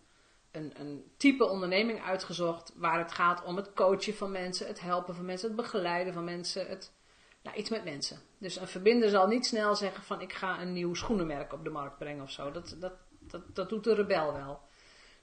een, 0.51 0.73
een 0.79 1.11
type 1.17 1.45
onderneming 1.45 2.03
uitgezocht 2.03 2.73
waar 2.75 2.99
het 2.99 3.11
gaat 3.11 3.43
om 3.43 3.55
het 3.55 3.73
coachen 3.73 4.15
van 4.15 4.31
mensen, 4.31 4.67
het 4.67 4.79
helpen 4.79 5.15
van 5.15 5.25
mensen, 5.25 5.47
het 5.47 5.57
begeleiden 5.57 6.13
van 6.13 6.23
mensen, 6.23 6.67
het, 6.67 6.91
nou, 7.41 7.57
iets 7.57 7.69
met 7.69 7.83
mensen. 7.83 8.21
Dus 8.37 8.55
een 8.55 8.67
verbinder 8.67 9.09
zal 9.09 9.27
niet 9.27 9.45
snel 9.45 9.75
zeggen 9.75 10.03
van 10.03 10.21
ik 10.21 10.33
ga 10.33 10.61
een 10.61 10.73
nieuw 10.73 10.93
schoenenmerk 10.93 11.53
op 11.53 11.63
de 11.63 11.69
markt 11.69 11.97
brengen 11.97 12.23
of 12.23 12.31
zo. 12.31 12.51
Dat, 12.51 12.75
dat, 12.79 12.93
dat, 13.19 13.55
dat 13.55 13.69
doet 13.69 13.83
de 13.83 13.93
rebel 13.93 14.33
wel. 14.33 14.61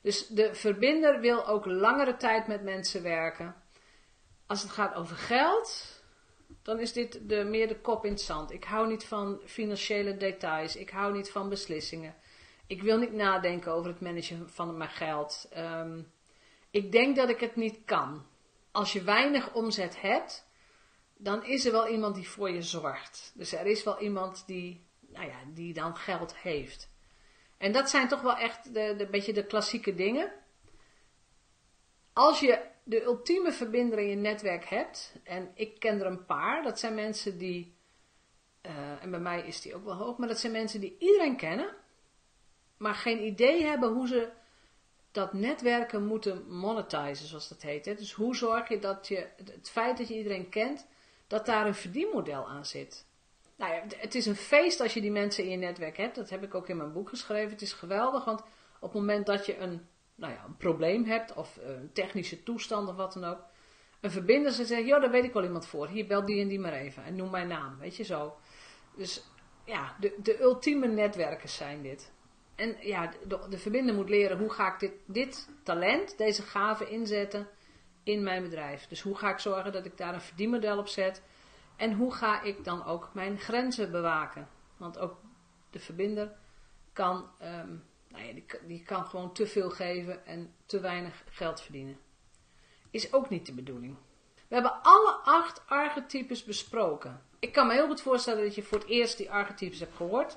Dus 0.01 0.27
de 0.27 0.55
verbinder 0.55 1.21
wil 1.21 1.47
ook 1.47 1.65
langere 1.65 2.17
tijd 2.17 2.47
met 2.47 2.63
mensen 2.63 3.03
werken. 3.03 3.55
Als 4.47 4.63
het 4.63 4.71
gaat 4.71 4.95
over 4.95 5.17
geld, 5.17 5.97
dan 6.63 6.81
is 6.81 6.93
dit 6.93 7.29
de, 7.29 7.45
meer 7.45 7.69
de 7.69 7.81
kop 7.81 8.05
in 8.05 8.11
het 8.11 8.21
zand. 8.21 8.53
Ik 8.53 8.65
hou 8.65 8.89
niet 8.89 9.05
van 9.05 9.41
financiële 9.45 10.17
details. 10.17 10.77
Ik 10.77 10.91
hou 10.91 11.13
niet 11.13 11.31
van 11.31 11.49
beslissingen. 11.49 12.15
Ik 12.67 12.83
wil 12.83 12.99
niet 12.99 13.13
nadenken 13.13 13.73
over 13.73 13.91
het 13.91 14.01
managen 14.01 14.51
van 14.51 14.77
mijn 14.77 14.91
geld. 14.91 15.47
Ehm, 15.51 16.03
ik 16.71 16.93
denk 16.93 17.17
dat 17.17 17.29
ik 17.29 17.41
het 17.41 17.57
niet 17.57 17.79
kan. 17.85 18.27
Als 18.71 18.93
je 18.93 19.03
weinig 19.03 19.53
omzet 19.53 20.01
hebt, 20.01 20.46
dan 21.17 21.45
is 21.45 21.65
er 21.65 21.73
wel 21.73 21.89
iemand 21.89 22.15
die 22.15 22.29
voor 22.29 22.51
je 22.51 22.63
zorgt. 22.63 23.33
Dus 23.35 23.53
er 23.53 23.67
is 23.67 23.85
wel 23.85 24.01
iemand 24.01 24.47
die, 24.47 24.87
nou 25.01 25.27
ja, 25.27 25.37
die 25.53 25.75
dan 25.75 25.97
geld 25.97 26.37
heeft. 26.37 26.91
En 27.59 27.73
dat 27.73 27.91
zijn 27.91 28.09
toch 28.09 28.21
wel 28.21 28.37
echt 28.37 28.75
de, 28.75 28.95
de 28.97 29.07
beetje 29.07 29.33
de 29.33 29.47
klassieke 29.47 29.95
dingen. 29.95 30.33
Als 32.13 32.41
je 32.41 32.61
de 32.83 33.03
ultieme 33.03 33.53
verbinder 33.53 33.99
in 33.99 34.09
je 34.09 34.17
netwerk 34.17 34.65
hebt, 34.65 35.15
en 35.25 35.51
ik 35.55 35.79
ken 35.79 36.01
er 36.01 36.07
een 36.07 36.25
paar, 36.25 36.63
dat 36.63 36.79
zijn 36.79 36.95
mensen 36.95 37.39
die, 37.39 37.77
uh, 38.63 39.03
en 39.03 39.11
bij 39.11 39.21
mij 39.21 39.47
is 39.47 39.61
die 39.61 39.75
ook 39.75 39.85
wel 39.85 39.95
hoog, 39.95 40.17
maar 40.17 40.29
dat 40.29 40.39
zijn 40.39 40.53
mensen 40.53 40.81
die 40.81 40.97
iedereen 40.99 41.37
kennen 41.37 41.77
maar 42.77 42.95
geen 42.95 43.25
idee 43.25 43.63
hebben 43.63 43.93
hoe 43.93 44.07
ze 44.09 44.29
dat 45.11 45.33
netwerken 45.33 46.07
moeten 46.07 46.49
monetizen, 46.49 47.27
zoals 47.27 47.49
dat 47.49 47.63
heet. 47.63 47.85
Hè? 47.85 47.95
Dus 47.95 48.13
hoe 48.13 48.37
zorg 48.37 48.69
je 48.69 48.79
dat 48.79 49.09
je, 49.09 49.29
het 49.37 49.71
feit 49.71 49.99
dat 49.99 50.09
je 50.09 50.17
iedereen 50.17 50.49
kent, 50.49 50.87
dat 51.27 51.47
daar 51.47 51.67
een 51.67 51.75
verdienmodel 51.75 52.49
aan 52.49 52.67
zit. 52.67 53.07
Nou 53.57 53.75
ja, 53.75 53.83
het 53.97 54.15
is 54.15 54.27
een 54.27 54.37
feest 54.37 54.81
als 54.81 54.95
je 54.95 55.01
die 55.01 55.11
mensen 55.11 55.45
in 55.45 55.51
je 55.51 55.57
netwerk 55.57 55.97
hebt. 55.97 56.15
Dat 56.15 56.31
heb 56.31 56.43
ik 56.43 56.55
ook 56.55 56.69
in 56.69 56.77
mijn 56.77 56.93
boek 56.93 57.09
geschreven. 57.09 57.51
Het 57.51 57.63
is 57.63 57.73
geweldig, 57.73 58.25
want 58.25 58.41
op 58.81 58.93
het 58.93 58.93
moment 58.93 59.27
dat 59.27 59.47
je 59.47 59.59
een, 59.59 59.87
nou 60.15 60.33
ja, 60.33 60.45
een 60.47 60.57
probleem 60.57 61.05
hebt, 61.05 61.35
of 61.35 61.59
een 61.63 61.91
technische 61.93 62.43
toestand 62.43 62.89
of 62.89 62.97
wat 62.97 63.13
dan 63.13 63.25
ook, 63.25 63.39
een 64.01 64.11
verbinder 64.11 64.53
ze 64.53 64.65
zeggen, 64.65 64.87
joh, 64.87 65.01
daar 65.01 65.11
weet 65.11 65.25
ik 65.25 65.33
wel 65.33 65.45
iemand 65.45 65.67
voor. 65.67 65.89
Hier, 65.89 66.07
bel 66.07 66.25
die 66.25 66.41
en 66.41 66.49
die 66.49 66.61
maar 66.61 66.73
even. 66.73 67.05
En 67.05 67.17
noem 67.17 67.31
mijn 67.31 67.49
naam, 67.49 67.79
weet 67.79 67.97
je 67.97 68.05
zo. 68.05 68.37
Dus 68.97 69.25
ja, 69.65 69.97
de, 70.01 70.15
de 70.23 70.41
ultieme 70.41 70.87
netwerkers 70.87 71.57
zijn 71.57 71.83
dit. 71.83 72.13
En 72.55 72.77
ja, 72.81 73.13
de, 73.27 73.39
de 73.49 73.59
verbinder 73.59 73.95
moet 73.95 74.09
leren 74.09 74.39
hoe 74.39 74.51
ga 74.51 74.73
ik 74.73 74.81
dit, 74.81 74.93
dit 75.07 75.49
talent, 75.63 76.19
deze 76.19 76.43
gave 76.43 76.89
inzetten 76.89 77.49
in 78.07 78.23
mijn 78.23 78.43
bedrijf. 78.43 78.87
Dus 78.87 79.01
hoe 79.01 79.17
ga 79.17 79.31
ik 79.31 79.39
zorgen 79.39 79.73
dat 79.73 79.85
ik 79.85 79.97
daar 79.97 80.15
een 80.15 80.21
verdienmodel 80.21 80.79
op 80.79 80.89
zet. 80.89 81.23
En 81.77 81.93
hoe 81.93 82.13
ga 82.13 82.43
ik 82.43 82.65
dan 82.65 82.85
ook 82.85 83.11
mijn 83.13 83.39
grenzen 83.39 83.91
bewaken. 83.91 84.49
Want 84.77 84.99
ook 84.99 85.17
de 85.71 85.79
verbinder 85.79 86.33
kan, 86.93 87.31
um, 87.43 87.85
nou 88.09 88.25
ja, 88.25 88.41
die, 88.67 88.83
kan 88.83 89.05
gewoon 89.05 89.33
te 89.33 89.47
veel 89.47 89.71
geven 89.71 90.27
en 90.27 90.55
te 90.67 90.81
weinig 90.81 91.23
geld 91.31 91.61
verdienen. 91.61 91.99
Is 92.91 93.13
ook 93.13 93.29
niet 93.29 93.47
de 93.47 93.53
bedoeling. 93.53 93.97
We 94.49 94.55
hebben 94.55 94.83
alle 94.83 95.13
acht 95.13 95.63
archetypes 95.67 96.45
besproken. 96.45 97.23
Ik 97.39 97.53
kan 97.53 97.67
me 97.67 97.73
heel 97.73 97.87
goed 97.87 98.01
voorstellen 98.01 98.45
dat 98.45 98.55
je 98.55 98.63
voor 98.63 98.79
het 98.79 98.89
eerst 98.89 99.17
die 99.17 99.31
archetypes 99.31 99.81
hebt 99.81 99.97
gehoord. 99.97 100.37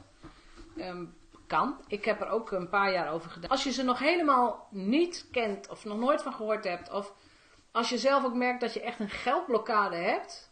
Um, 0.78 1.18
kan. 1.48 1.82
Ik 1.88 2.06
heb 2.06 2.22
er 2.22 2.30
ook 2.30 2.52
een 2.52 2.70
paar 2.70 2.92
jaar 2.92 3.12
over 3.12 3.30
gedaan. 3.32 3.50
Als 3.50 3.64
je 3.64 3.72
ze 3.72 3.84
nog 3.84 4.00
helemaal 4.00 4.68
niet 4.72 5.28
kent 5.32 5.70
of 5.70 5.86
nog 5.86 5.98
nooit 5.98 6.22
van 6.22 6.34
gehoord 6.34 6.64
hebt, 6.64 6.92
of 6.92 7.14
als 7.72 7.90
je 7.90 7.98
zelf 7.98 8.26
ook 8.26 8.34
merkt 8.34 8.62
dat 8.62 8.74
je 8.74 8.82
echt 8.82 9.00
een 9.00 9.10
geldblokkade 9.10 9.96
hebt, 9.96 10.52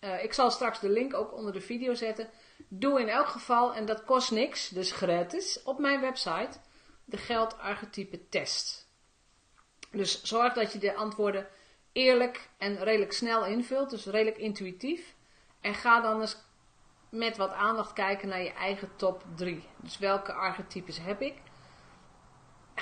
uh, 0.00 0.24
ik 0.24 0.32
zal 0.32 0.50
straks 0.50 0.80
de 0.80 0.88
link 0.88 1.14
ook 1.14 1.32
onder 1.32 1.52
de 1.52 1.60
video 1.60 1.94
zetten. 1.94 2.30
Doe 2.68 3.00
in 3.00 3.08
elk 3.08 3.26
geval, 3.26 3.74
en 3.74 3.86
dat 3.86 4.04
kost 4.04 4.30
niks, 4.30 4.68
dus 4.68 4.92
gratis, 4.92 5.62
op 5.62 5.78
mijn 5.78 6.00
website 6.00 6.58
de 7.04 7.16
geldarchetype 7.16 8.28
test. 8.28 8.88
Dus 9.90 10.22
zorg 10.22 10.52
dat 10.52 10.72
je 10.72 10.78
de 10.78 10.94
antwoorden 10.94 11.46
eerlijk 11.92 12.48
en 12.58 12.84
redelijk 12.84 13.12
snel 13.12 13.44
invult, 13.46 13.90
dus 13.90 14.06
redelijk 14.06 14.38
intuïtief. 14.38 15.14
En 15.60 15.74
ga 15.74 16.00
dan 16.00 16.20
eens 16.20 16.36
met 17.08 17.36
wat 17.36 17.52
aandacht 17.52 17.92
kijken 17.92 18.28
naar 18.28 18.42
je 18.42 18.52
eigen 18.52 18.90
top 18.96 19.24
3. 19.34 19.64
Dus 19.76 19.98
welke 19.98 20.32
archetypes 20.32 20.98
heb 20.98 21.20
ik? 21.20 21.34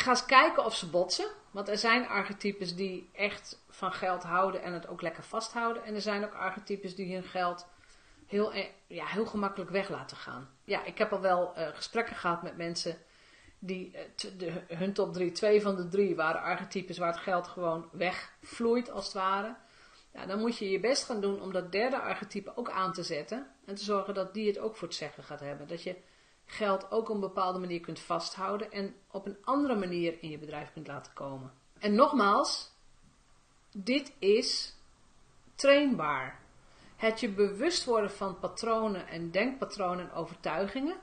Ga 0.05 0.11
eens 0.11 0.25
kijken 0.25 0.64
of 0.64 0.77
ze 0.77 0.90
botsen. 0.90 1.27
Want 1.51 1.69
er 1.69 1.79
zijn 1.79 2.09
archetypes 2.09 2.75
die 2.75 3.11
echt 3.12 3.64
van 3.71 3.93
geld 3.93 4.23
houden 4.23 4.62
en 4.62 4.73
het 4.73 4.87
ook 4.87 5.03
lekker 5.03 5.23
vasthouden. 5.23 5.85
En 5.85 5.95
er 5.95 6.01
zijn 6.01 6.25
ook 6.25 6.35
archetypes 6.35 6.95
die 6.95 7.14
hun 7.14 7.25
geld 7.25 7.67
heel, 8.27 8.55
e- 8.55 8.71
ja, 8.87 9.07
heel 9.07 9.27
gemakkelijk 9.27 9.71
weg 9.71 9.88
laten 9.88 10.17
gaan. 10.17 10.49
Ja, 10.64 10.85
ik 10.85 10.99
heb 10.99 11.12
al 11.12 11.21
wel 11.21 11.53
uh, 11.59 11.67
gesprekken 11.67 12.17
gehad 12.17 12.43
met 12.43 12.57
mensen 12.57 12.97
die 13.59 13.93
uh, 13.95 14.31
de, 14.38 14.62
hun 14.69 14.93
top 14.93 15.12
3, 15.12 15.33
twee 15.33 15.62
van 15.62 15.77
de 15.77 15.88
drie 15.88 16.17
waren 16.17 16.43
archetypes 16.43 16.99
waar 16.99 17.12
het 17.12 17.23
geld 17.23 17.47
gewoon 17.47 17.88
wegvloeit 17.93 18.90
als 18.90 19.05
het 19.05 19.14
ware. 19.14 19.57
Ja, 20.12 20.27
dan 20.27 20.40
moet 20.40 20.59
je 20.59 20.71
je 20.71 20.81
best 20.81 21.05
gaan 21.05 21.21
doen 21.21 21.40
om 21.40 21.53
dat 21.53 21.73
derde 21.73 22.01
archetype 22.01 22.57
ook 22.57 22.71
aan 22.71 22.93
te 22.93 23.03
zetten. 23.03 23.47
En 23.64 23.75
te 23.75 23.85
zorgen 23.85 24.14
dat 24.14 24.35
die 24.35 24.47
het 24.47 24.59
ook 24.59 24.77
voor 24.77 24.88
het 24.88 24.97
zeggen 24.97 25.25
gaat 25.25 25.40
hebben. 25.40 25.69
Dat 25.69 25.83
je 25.83 25.97
geld 26.47 26.91
ook 26.91 27.09
op 27.09 27.15
een 27.15 27.21
bepaalde 27.21 27.59
manier 27.59 27.81
kunt 27.81 28.01
vasthouden. 28.01 28.73
En 28.73 28.95
op 29.11 29.27
een 29.27 29.39
andere 29.45 29.75
manier 29.75 30.23
in 30.23 30.31
je 30.31 30.39
bedrijf 30.39 30.73
kunt 30.73 30.87
laten 30.87 31.13
komen. 31.13 31.53
En 31.79 31.95
nogmaals, 31.95 32.71
dit 33.73 34.13
is 34.19 34.77
trainbaar. 35.55 36.43
Het 36.97 37.21
je 37.21 37.29
bewust 37.29 37.85
worden 37.85 38.11
van 38.11 38.39
patronen 38.39 39.09
en 39.09 39.31
denkpatronen 39.31 40.05
en 40.05 40.13
overtuigingen 40.13 40.97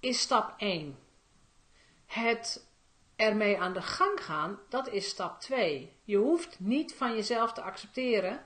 is 0.00 0.20
stap 0.20 0.54
1. 0.56 0.98
Het 2.06 2.66
ermee 3.16 3.60
aan 3.60 3.72
de 3.72 3.82
gang 3.82 4.24
gaan, 4.24 4.58
dat 4.68 4.88
is 4.88 5.08
stap 5.08 5.40
2. 5.40 5.92
Je 6.04 6.16
hoeft 6.16 6.60
niet 6.60 6.94
van 6.94 7.14
jezelf 7.14 7.52
te 7.52 7.62
accepteren 7.62 8.44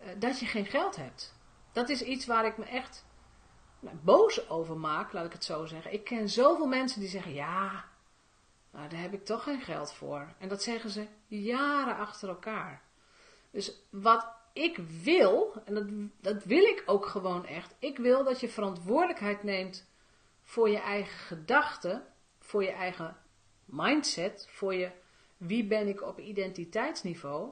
uh, 0.00 0.08
dat 0.18 0.40
je 0.40 0.46
geen 0.46 0.66
geld 0.66 0.96
hebt. 0.96 1.34
Dat 1.72 1.88
is 1.88 2.02
iets 2.02 2.26
waar 2.26 2.46
ik 2.46 2.58
me 2.58 2.64
echt 2.64 3.04
boos 4.02 4.48
over 4.48 4.76
maak, 4.76 5.12
laat 5.12 5.26
ik 5.26 5.32
het 5.32 5.44
zo 5.44 5.66
zeggen. 5.66 5.92
Ik 5.92 6.04
ken 6.04 6.28
zoveel 6.28 6.66
mensen 6.66 7.00
die 7.00 7.08
zeggen, 7.08 7.32
ja, 7.32 7.84
nou, 8.70 8.88
daar 8.88 9.00
heb 9.00 9.12
ik 9.12 9.24
toch 9.24 9.42
geen 9.42 9.60
geld 9.60 9.92
voor. 9.92 10.28
En 10.38 10.48
dat 10.48 10.62
zeggen 10.62 10.90
ze 10.90 11.06
jaren 11.26 11.96
achter 11.96 12.28
elkaar. 12.28 12.82
Dus 13.50 13.82
wat 13.90 14.26
ik 14.52 14.78
wil, 15.02 15.62
en 15.64 15.74
dat, 15.74 15.86
dat 16.20 16.44
wil 16.44 16.62
ik 16.62 16.82
ook 16.86 17.06
gewoon 17.06 17.46
echt, 17.46 17.74
ik 17.78 17.98
wil 17.98 18.24
dat 18.24 18.40
je 18.40 18.48
verantwoordelijkheid 18.48 19.42
neemt 19.42 19.86
voor 20.42 20.68
je 20.68 20.78
eigen 20.78 21.18
gedachten, 21.18 22.06
voor 22.38 22.62
je 22.62 22.72
eigen 22.72 23.16
mindset, 23.64 24.48
voor 24.50 24.74
je 24.74 24.90
wie 25.36 25.66
ben 25.66 25.88
ik 25.88 26.02
op 26.02 26.18
identiteitsniveau. 26.18 27.50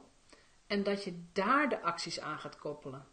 En 0.67 0.83
dat 0.83 1.05
je 1.05 1.25
daar 1.33 1.69
de 1.69 1.83
acties 1.83 2.21
aan 2.21 2.39
gaat 2.39 2.59
koppelen. 2.59 3.07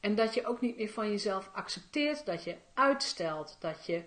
En 0.00 0.14
dat 0.14 0.34
je 0.34 0.46
ook 0.46 0.60
niet 0.60 0.76
meer 0.76 0.88
van 0.88 1.10
jezelf 1.10 1.50
accepteert 1.52 2.26
dat 2.26 2.44
je 2.44 2.56
uitstelt, 2.74 3.56
dat 3.60 3.86
je 3.86 4.04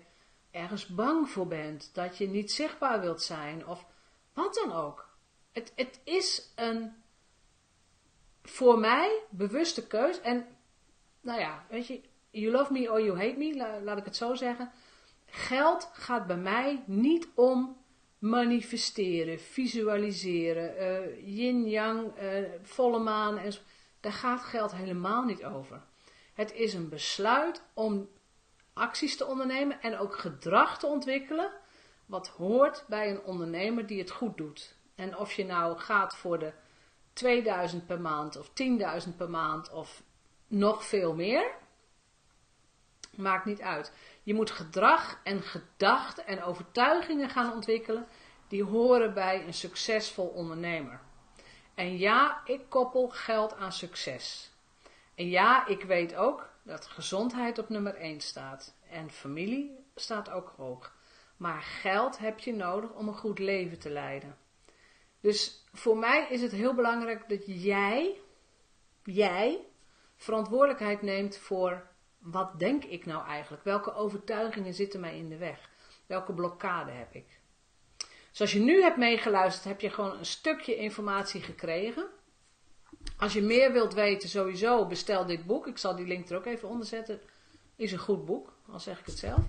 ergens 0.50 0.86
bang 0.86 1.28
voor 1.28 1.46
bent, 1.46 1.90
dat 1.94 2.18
je 2.18 2.28
niet 2.28 2.52
zichtbaar 2.52 3.00
wilt 3.00 3.22
zijn 3.22 3.66
of 3.66 3.86
wat 4.32 4.54
dan 4.54 4.72
ook. 4.72 5.08
Het, 5.52 5.72
het 5.74 6.00
is 6.04 6.52
een 6.54 6.92
voor 8.42 8.78
mij 8.78 9.18
bewuste 9.30 9.86
keus. 9.86 10.20
En 10.20 10.46
nou 11.20 11.40
ja, 11.40 11.66
weet 11.68 11.86
je, 11.86 12.00
you 12.30 12.52
love 12.52 12.72
me 12.72 12.90
or 12.90 13.02
you 13.02 13.18
hate 13.18 13.38
me, 13.38 13.80
laat 13.82 13.98
ik 13.98 14.04
het 14.04 14.16
zo 14.16 14.34
zeggen. 14.34 14.70
Geld 15.26 15.90
gaat 15.92 16.26
bij 16.26 16.36
mij 16.36 16.82
niet 16.86 17.28
om 17.34 17.76
manifesteren, 18.18 19.40
visualiseren, 19.40 20.74
uh, 20.80 21.36
yin-yang, 21.36 22.20
uh, 22.22 22.48
volle 22.62 22.98
maan. 22.98 23.38
En 23.38 23.52
Daar 24.02 24.12
gaat 24.12 24.40
geld 24.40 24.72
helemaal 24.72 25.22
niet 25.22 25.44
over. 25.44 25.82
Het 26.34 26.52
is 26.52 26.74
een 26.74 26.88
besluit 26.88 27.62
om 27.74 28.08
acties 28.72 29.16
te 29.16 29.26
ondernemen 29.26 29.80
en 29.82 29.98
ook 29.98 30.18
gedrag 30.18 30.78
te 30.78 30.86
ontwikkelen. 30.86 31.50
Wat 32.06 32.28
hoort 32.28 32.84
bij 32.88 33.10
een 33.10 33.22
ondernemer 33.22 33.86
die 33.86 33.98
het 33.98 34.10
goed 34.10 34.36
doet. 34.36 34.76
En 34.94 35.16
of 35.16 35.32
je 35.32 35.44
nou 35.44 35.78
gaat 35.78 36.16
voor 36.16 36.38
de 36.38 36.52
2000 37.12 37.86
per 37.86 38.00
maand 38.00 38.36
of 38.36 38.48
10.000 39.06 39.16
per 39.16 39.30
maand 39.30 39.70
of 39.70 40.02
nog 40.46 40.84
veel 40.84 41.14
meer. 41.14 41.50
Maakt 43.16 43.44
niet 43.44 43.60
uit. 43.60 43.92
Je 44.22 44.34
moet 44.34 44.50
gedrag 44.50 45.20
en 45.24 45.42
gedachten 45.42 46.26
en 46.26 46.42
overtuigingen 46.42 47.28
gaan 47.28 47.52
ontwikkelen 47.52 48.06
die 48.48 48.64
horen 48.64 49.14
bij 49.14 49.46
een 49.46 49.54
succesvol 49.54 50.26
ondernemer. 50.26 51.00
En 51.74 51.98
ja, 51.98 52.42
ik 52.44 52.60
koppel 52.68 53.08
geld 53.08 53.56
aan 53.56 53.72
succes. 53.72 54.52
En 55.14 55.28
ja, 55.28 55.66
ik 55.66 55.82
weet 55.82 56.14
ook 56.14 56.48
dat 56.62 56.86
gezondheid 56.86 57.58
op 57.58 57.68
nummer 57.68 57.94
1 57.94 58.20
staat. 58.20 58.74
En 58.90 59.10
familie 59.10 59.84
staat 59.94 60.30
ook 60.30 60.52
hoog. 60.56 60.94
Maar 61.36 61.62
geld 61.62 62.18
heb 62.18 62.38
je 62.38 62.54
nodig 62.54 62.92
om 62.92 63.08
een 63.08 63.14
goed 63.14 63.38
leven 63.38 63.78
te 63.78 63.90
leiden. 63.90 64.36
Dus 65.20 65.64
voor 65.72 65.96
mij 65.96 66.26
is 66.30 66.42
het 66.42 66.52
heel 66.52 66.74
belangrijk 66.74 67.28
dat 67.28 67.42
jij, 67.46 68.20
jij, 69.04 69.60
verantwoordelijkheid 70.16 71.02
neemt 71.02 71.36
voor 71.36 71.86
wat 72.18 72.58
denk 72.58 72.84
ik 72.84 73.06
nou 73.06 73.26
eigenlijk? 73.26 73.64
Welke 73.64 73.94
overtuigingen 73.94 74.74
zitten 74.74 75.00
mij 75.00 75.18
in 75.18 75.28
de 75.28 75.36
weg? 75.36 75.70
Welke 76.06 76.32
blokkade 76.32 76.90
heb 76.90 77.14
ik? 77.14 77.40
Zoals 78.32 78.52
je 78.52 78.60
nu 78.60 78.82
hebt 78.82 78.96
meegeluisterd, 78.96 79.64
heb 79.64 79.80
je 79.80 79.90
gewoon 79.90 80.18
een 80.18 80.26
stukje 80.26 80.76
informatie 80.76 81.40
gekregen. 81.40 82.06
Als 83.18 83.32
je 83.32 83.42
meer 83.42 83.72
wilt 83.72 83.94
weten, 83.94 84.28
sowieso 84.28 84.86
bestel 84.86 85.26
dit 85.26 85.46
boek. 85.46 85.66
Ik 85.66 85.78
zal 85.78 85.96
die 85.96 86.06
link 86.06 86.28
er 86.28 86.36
ook 86.36 86.46
even 86.46 86.68
onder 86.68 86.86
zetten. 86.86 87.20
Is 87.76 87.92
een 87.92 87.98
goed 87.98 88.24
boek, 88.24 88.52
al 88.72 88.80
zeg 88.80 89.00
ik 89.00 89.06
het 89.06 89.18
zelf. 89.18 89.40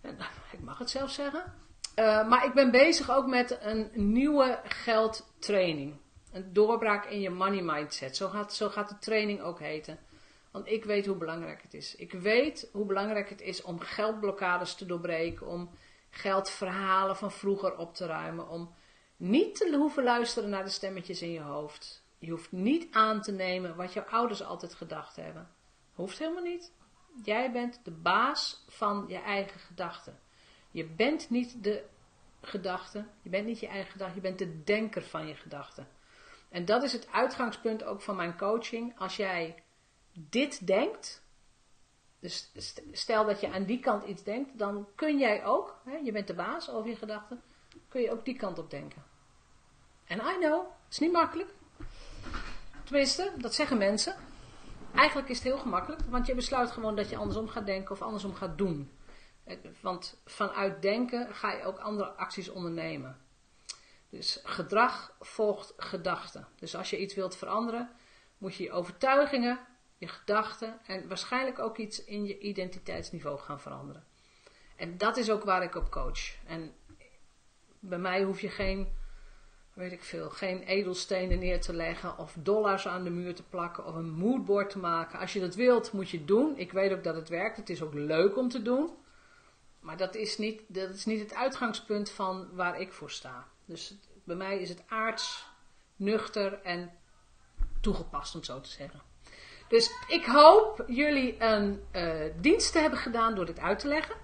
En, 0.00 0.18
ik 0.52 0.60
mag 0.60 0.78
het 0.78 0.90
zelf 0.90 1.10
zeggen. 1.10 1.54
Uh, 1.96 2.28
maar 2.28 2.44
ik 2.44 2.52
ben 2.52 2.70
bezig 2.70 3.10
ook 3.10 3.26
met 3.26 3.58
een 3.60 3.90
nieuwe 3.92 4.60
geldtraining. 4.64 5.96
Een 6.32 6.52
doorbraak 6.52 7.04
in 7.04 7.20
je 7.20 7.30
money 7.30 7.62
mindset. 7.62 8.16
Zo 8.16 8.28
gaat, 8.28 8.54
zo 8.54 8.68
gaat 8.68 8.88
de 8.88 8.98
training 8.98 9.40
ook 9.40 9.58
heten. 9.58 9.98
Want 10.50 10.66
ik 10.66 10.84
weet 10.84 11.06
hoe 11.06 11.16
belangrijk 11.16 11.62
het 11.62 11.74
is. 11.74 11.96
Ik 11.96 12.12
weet 12.12 12.68
hoe 12.72 12.86
belangrijk 12.86 13.28
het 13.28 13.40
is 13.40 13.62
om 13.62 13.80
geldblokkades 13.80 14.74
te 14.74 14.86
doorbreken. 14.86 15.46
Om 15.46 15.70
geldverhalen 16.18 17.16
van 17.16 17.32
vroeger 17.32 17.76
op 17.76 17.94
te 17.94 18.06
ruimen. 18.06 18.48
Om 18.48 18.74
niet 19.16 19.54
te 19.54 19.76
hoeven 19.76 20.02
luisteren 20.02 20.50
naar 20.50 20.64
de 20.64 20.70
stemmetjes 20.70 21.22
in 21.22 21.30
je 21.30 21.40
hoofd. 21.40 22.04
Je 22.18 22.30
hoeft 22.30 22.52
niet 22.52 22.94
aan 22.94 23.22
te 23.22 23.32
nemen 23.32 23.76
wat 23.76 23.92
jouw 23.92 24.04
ouders 24.04 24.42
altijd 24.42 24.74
gedacht 24.74 25.16
hebben. 25.16 25.50
Hoeft 25.94 26.18
helemaal 26.18 26.42
niet. 26.42 26.72
Jij 27.22 27.52
bent 27.52 27.80
de 27.84 27.90
baas 27.90 28.64
van 28.68 29.04
je 29.08 29.18
eigen 29.18 29.60
gedachten. 29.60 30.20
Je 30.70 30.84
bent 30.84 31.30
niet 31.30 31.64
de 31.64 31.84
gedachten. 32.40 33.10
Je 33.22 33.30
bent 33.30 33.46
niet 33.46 33.60
je 33.60 33.66
eigen 33.66 33.92
gedachte, 33.92 34.14
je 34.14 34.20
bent 34.20 34.38
de 34.38 34.62
denker 34.64 35.02
van 35.02 35.26
je 35.26 35.34
gedachten. 35.34 35.88
En 36.48 36.64
dat 36.64 36.82
is 36.82 36.92
het 36.92 37.12
uitgangspunt 37.12 37.84
ook 37.84 38.02
van 38.02 38.16
mijn 38.16 38.36
coaching. 38.36 38.98
Als 38.98 39.16
jij 39.16 39.62
dit 40.12 40.66
denkt, 40.66 41.22
dus 42.20 42.50
stel 42.92 43.24
dat 43.24 43.40
je 43.40 43.52
aan 43.52 43.64
die 43.64 43.80
kant 43.80 44.04
iets 44.04 44.22
denkt, 44.22 44.58
dan 44.58 44.88
kun 44.94 45.18
jij 45.18 45.44
ook, 45.44 45.80
hè, 45.84 45.96
je 45.96 46.12
bent 46.12 46.26
de 46.26 46.34
baas 46.34 46.70
over 46.70 46.90
je 46.90 46.96
gedachten, 46.96 47.42
kun 47.88 48.00
je 48.00 48.12
ook 48.12 48.24
die 48.24 48.36
kant 48.36 48.58
op 48.58 48.70
denken. 48.70 49.02
En 50.04 50.18
I 50.18 50.36
know, 50.38 50.66
het 50.84 50.92
is 50.92 50.98
niet 50.98 51.12
makkelijk. 51.12 51.50
Tenminste, 52.84 53.32
dat 53.36 53.54
zeggen 53.54 53.78
mensen. 53.78 54.16
Eigenlijk 54.94 55.28
is 55.28 55.36
het 55.36 55.46
heel 55.46 55.58
gemakkelijk, 55.58 56.02
want 56.08 56.26
je 56.26 56.34
besluit 56.34 56.70
gewoon 56.70 56.96
dat 56.96 57.08
je 57.08 57.16
andersom 57.16 57.48
gaat 57.48 57.66
denken 57.66 57.94
of 57.94 58.02
andersom 58.02 58.34
gaat 58.34 58.58
doen. 58.58 58.90
Want 59.80 60.20
vanuit 60.24 60.82
denken 60.82 61.34
ga 61.34 61.52
je 61.52 61.64
ook 61.64 61.78
andere 61.78 62.08
acties 62.08 62.48
ondernemen. 62.48 63.26
Dus 64.10 64.40
gedrag 64.42 65.16
volgt 65.20 65.72
gedachten. 65.76 66.48
Dus 66.56 66.76
als 66.76 66.90
je 66.90 66.98
iets 66.98 67.14
wilt 67.14 67.36
veranderen, 67.36 67.90
moet 68.38 68.54
je 68.54 68.62
je 68.62 68.72
overtuigingen, 68.72 69.58
je 69.98 70.08
gedachten 70.08 70.78
en 70.86 71.08
waarschijnlijk 71.08 71.58
ook 71.58 71.76
iets 71.76 72.04
in 72.04 72.24
je 72.24 72.38
identiteitsniveau 72.38 73.38
gaan 73.38 73.60
veranderen. 73.60 74.04
En 74.76 74.98
dat 74.98 75.16
is 75.16 75.30
ook 75.30 75.44
waar 75.44 75.62
ik 75.62 75.74
op 75.74 75.90
coach. 75.90 76.44
En 76.46 76.74
bij 77.80 77.98
mij 77.98 78.22
hoef 78.22 78.40
je 78.40 78.48
geen, 78.48 78.88
weet 79.72 79.92
ik 79.92 80.02
veel, 80.02 80.30
geen 80.30 80.62
edelstenen 80.62 81.38
neer 81.38 81.60
te 81.60 81.72
leggen 81.72 82.18
of 82.18 82.36
dollars 82.38 82.86
aan 82.86 83.04
de 83.04 83.10
muur 83.10 83.34
te 83.34 83.42
plakken 83.42 83.86
of 83.86 83.94
een 83.94 84.10
moodboard 84.10 84.70
te 84.70 84.78
maken. 84.78 85.18
Als 85.18 85.32
je 85.32 85.40
dat 85.40 85.54
wilt, 85.54 85.92
moet 85.92 86.10
je 86.10 86.16
het 86.18 86.26
doen. 86.26 86.58
Ik 86.58 86.72
weet 86.72 86.92
ook 86.92 87.04
dat 87.04 87.14
het 87.14 87.28
werkt. 87.28 87.56
Het 87.56 87.70
is 87.70 87.82
ook 87.82 87.94
leuk 87.94 88.36
om 88.36 88.48
te 88.48 88.62
doen. 88.62 88.90
Maar 89.80 89.96
dat 89.96 90.14
is 90.14 90.38
niet, 90.38 90.62
dat 90.66 90.94
is 90.94 91.04
niet 91.04 91.20
het 91.20 91.34
uitgangspunt 91.34 92.10
van 92.10 92.48
waar 92.52 92.80
ik 92.80 92.92
voor 92.92 93.10
sta. 93.10 93.46
Dus 93.64 93.94
bij 94.24 94.36
mij 94.36 94.58
is 94.58 94.68
het 94.68 94.82
aards, 94.86 95.46
nuchter 95.96 96.62
en 96.62 96.92
toegepast, 97.80 98.34
om 98.34 98.44
zo 98.44 98.60
te 98.60 98.68
zeggen. 98.68 99.00
Dus 99.68 99.90
ik 100.08 100.24
hoop 100.24 100.84
jullie 100.86 101.42
een 101.42 101.82
uh, 101.92 102.24
dienst 102.40 102.72
te 102.72 102.78
hebben 102.78 102.98
gedaan 102.98 103.34
door 103.34 103.46
dit 103.46 103.58
uit 103.58 103.78
te 103.78 103.88
leggen. 103.88 104.16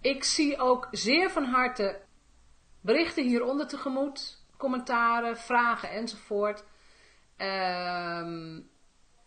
Ik 0.00 0.24
zie 0.24 0.58
ook 0.58 0.88
zeer 0.90 1.30
van 1.30 1.44
harte 1.44 2.00
berichten 2.80 3.24
hieronder 3.24 3.66
tegemoet, 3.66 4.44
commentaren, 4.56 5.36
vragen 5.36 5.90
enzovoort. 5.90 6.64
Uh, 7.38 8.58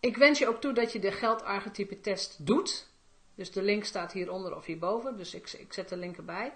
ik 0.00 0.16
wens 0.16 0.38
je 0.38 0.48
ook 0.48 0.60
toe 0.60 0.72
dat 0.72 0.92
je 0.92 0.98
de 0.98 1.12
geldarchetype 1.12 2.00
test 2.00 2.46
doet. 2.46 2.90
Dus 3.34 3.52
de 3.52 3.62
link 3.62 3.84
staat 3.84 4.12
hieronder 4.12 4.56
of 4.56 4.64
hierboven, 4.64 5.16
dus 5.16 5.34
ik, 5.34 5.52
ik 5.52 5.72
zet 5.72 5.88
de 5.88 5.96
link 5.96 6.16
erbij. 6.16 6.52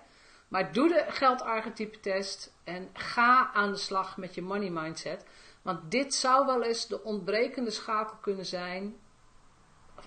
Maar 0.52 0.72
doe 0.72 0.88
de 0.88 1.04
geldarchetype 1.08 2.00
test 2.00 2.52
en 2.64 2.90
ga 2.92 3.50
aan 3.52 3.70
de 3.70 3.76
slag 3.76 4.16
met 4.16 4.34
je 4.34 4.42
money 4.42 4.70
mindset. 4.70 5.24
Want 5.62 5.90
dit 5.90 6.14
zou 6.14 6.46
wel 6.46 6.62
eens 6.62 6.86
de 6.86 7.02
ontbrekende 7.02 7.70
schakel 7.70 8.16
kunnen 8.20 8.46
zijn 8.46 8.96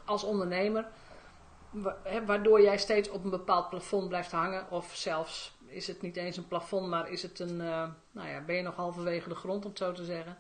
als 0.06 0.24
ondernemer. 0.24 0.88
Waardoor 2.26 2.62
jij 2.62 2.78
steeds 2.78 3.10
op 3.10 3.24
een 3.24 3.30
bepaald 3.30 3.70
plafond 3.70 4.08
blijft 4.08 4.32
hangen. 4.32 4.72
Of 4.72 4.96
zelfs 4.96 5.58
is 5.68 5.88
het 5.88 6.02
niet 6.02 6.18
eens 6.18 6.38
een 6.38 6.48
plafond, 6.48 6.88
maar 6.90 7.10
is 7.10 7.22
het 7.22 7.40
een, 7.40 7.60
uh, 7.62 7.88
nou 8.12 8.30
ja, 8.30 8.42
ben 8.42 8.56
je 8.56 8.62
nog 8.62 8.76
halverwege 8.76 9.30
de 9.30 9.36
grond 9.36 9.64
om 9.64 9.70
het 9.70 9.80
zo 9.80 9.92
te 9.92 10.06
zeggen. 10.06 10.38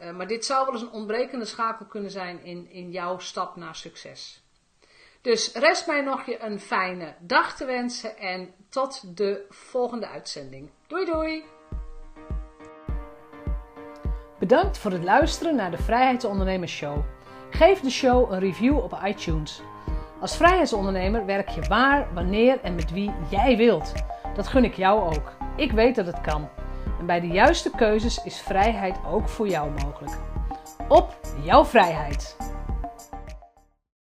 Uh, 0.00 0.10
maar 0.10 0.26
dit 0.26 0.44
zou 0.44 0.64
wel 0.64 0.74
eens 0.74 0.82
een 0.82 0.90
ontbrekende 0.90 1.44
schakel 1.44 1.86
kunnen 1.86 2.10
zijn 2.10 2.44
in, 2.44 2.70
in 2.70 2.90
jouw 2.90 3.18
stap 3.18 3.56
naar 3.56 3.74
succes. 3.74 4.43
Dus 5.24 5.52
rest 5.52 5.86
mij 5.86 6.00
nog 6.00 6.26
je 6.26 6.42
een 6.42 6.60
fijne 6.60 7.14
dag 7.18 7.56
te 7.56 7.64
wensen 7.64 8.18
en 8.18 8.54
tot 8.68 9.16
de 9.16 9.46
volgende 9.48 10.08
uitzending. 10.08 10.70
Doei 10.86 11.04
doei! 11.04 11.44
Bedankt 14.38 14.78
voor 14.78 14.90
het 14.90 15.04
luisteren 15.04 15.56
naar 15.56 15.70
de 15.70 15.82
Vrijheidsondernemers 15.82 16.72
Show. 16.72 16.98
Geef 17.50 17.80
de 17.80 17.90
show 17.90 18.32
een 18.32 18.38
review 18.38 18.78
op 18.78 19.00
iTunes. 19.04 19.62
Als 20.20 20.36
vrijheidsondernemer 20.36 21.26
werk 21.26 21.48
je 21.48 21.60
waar, 21.60 22.14
wanneer 22.14 22.60
en 22.60 22.74
met 22.74 22.92
wie 22.92 23.12
jij 23.30 23.56
wilt. 23.56 23.92
Dat 24.34 24.48
gun 24.48 24.64
ik 24.64 24.74
jou 24.74 25.14
ook. 25.16 25.32
Ik 25.56 25.72
weet 25.72 25.94
dat 25.94 26.06
het 26.06 26.20
kan. 26.20 26.48
En 26.98 27.06
bij 27.06 27.20
de 27.20 27.28
juiste 27.28 27.70
keuzes 27.70 28.24
is 28.24 28.40
vrijheid 28.40 28.96
ook 29.06 29.28
voor 29.28 29.48
jou 29.48 29.70
mogelijk. 29.70 30.12
Op 30.88 31.18
jouw 31.42 31.64
vrijheid! 31.64 32.36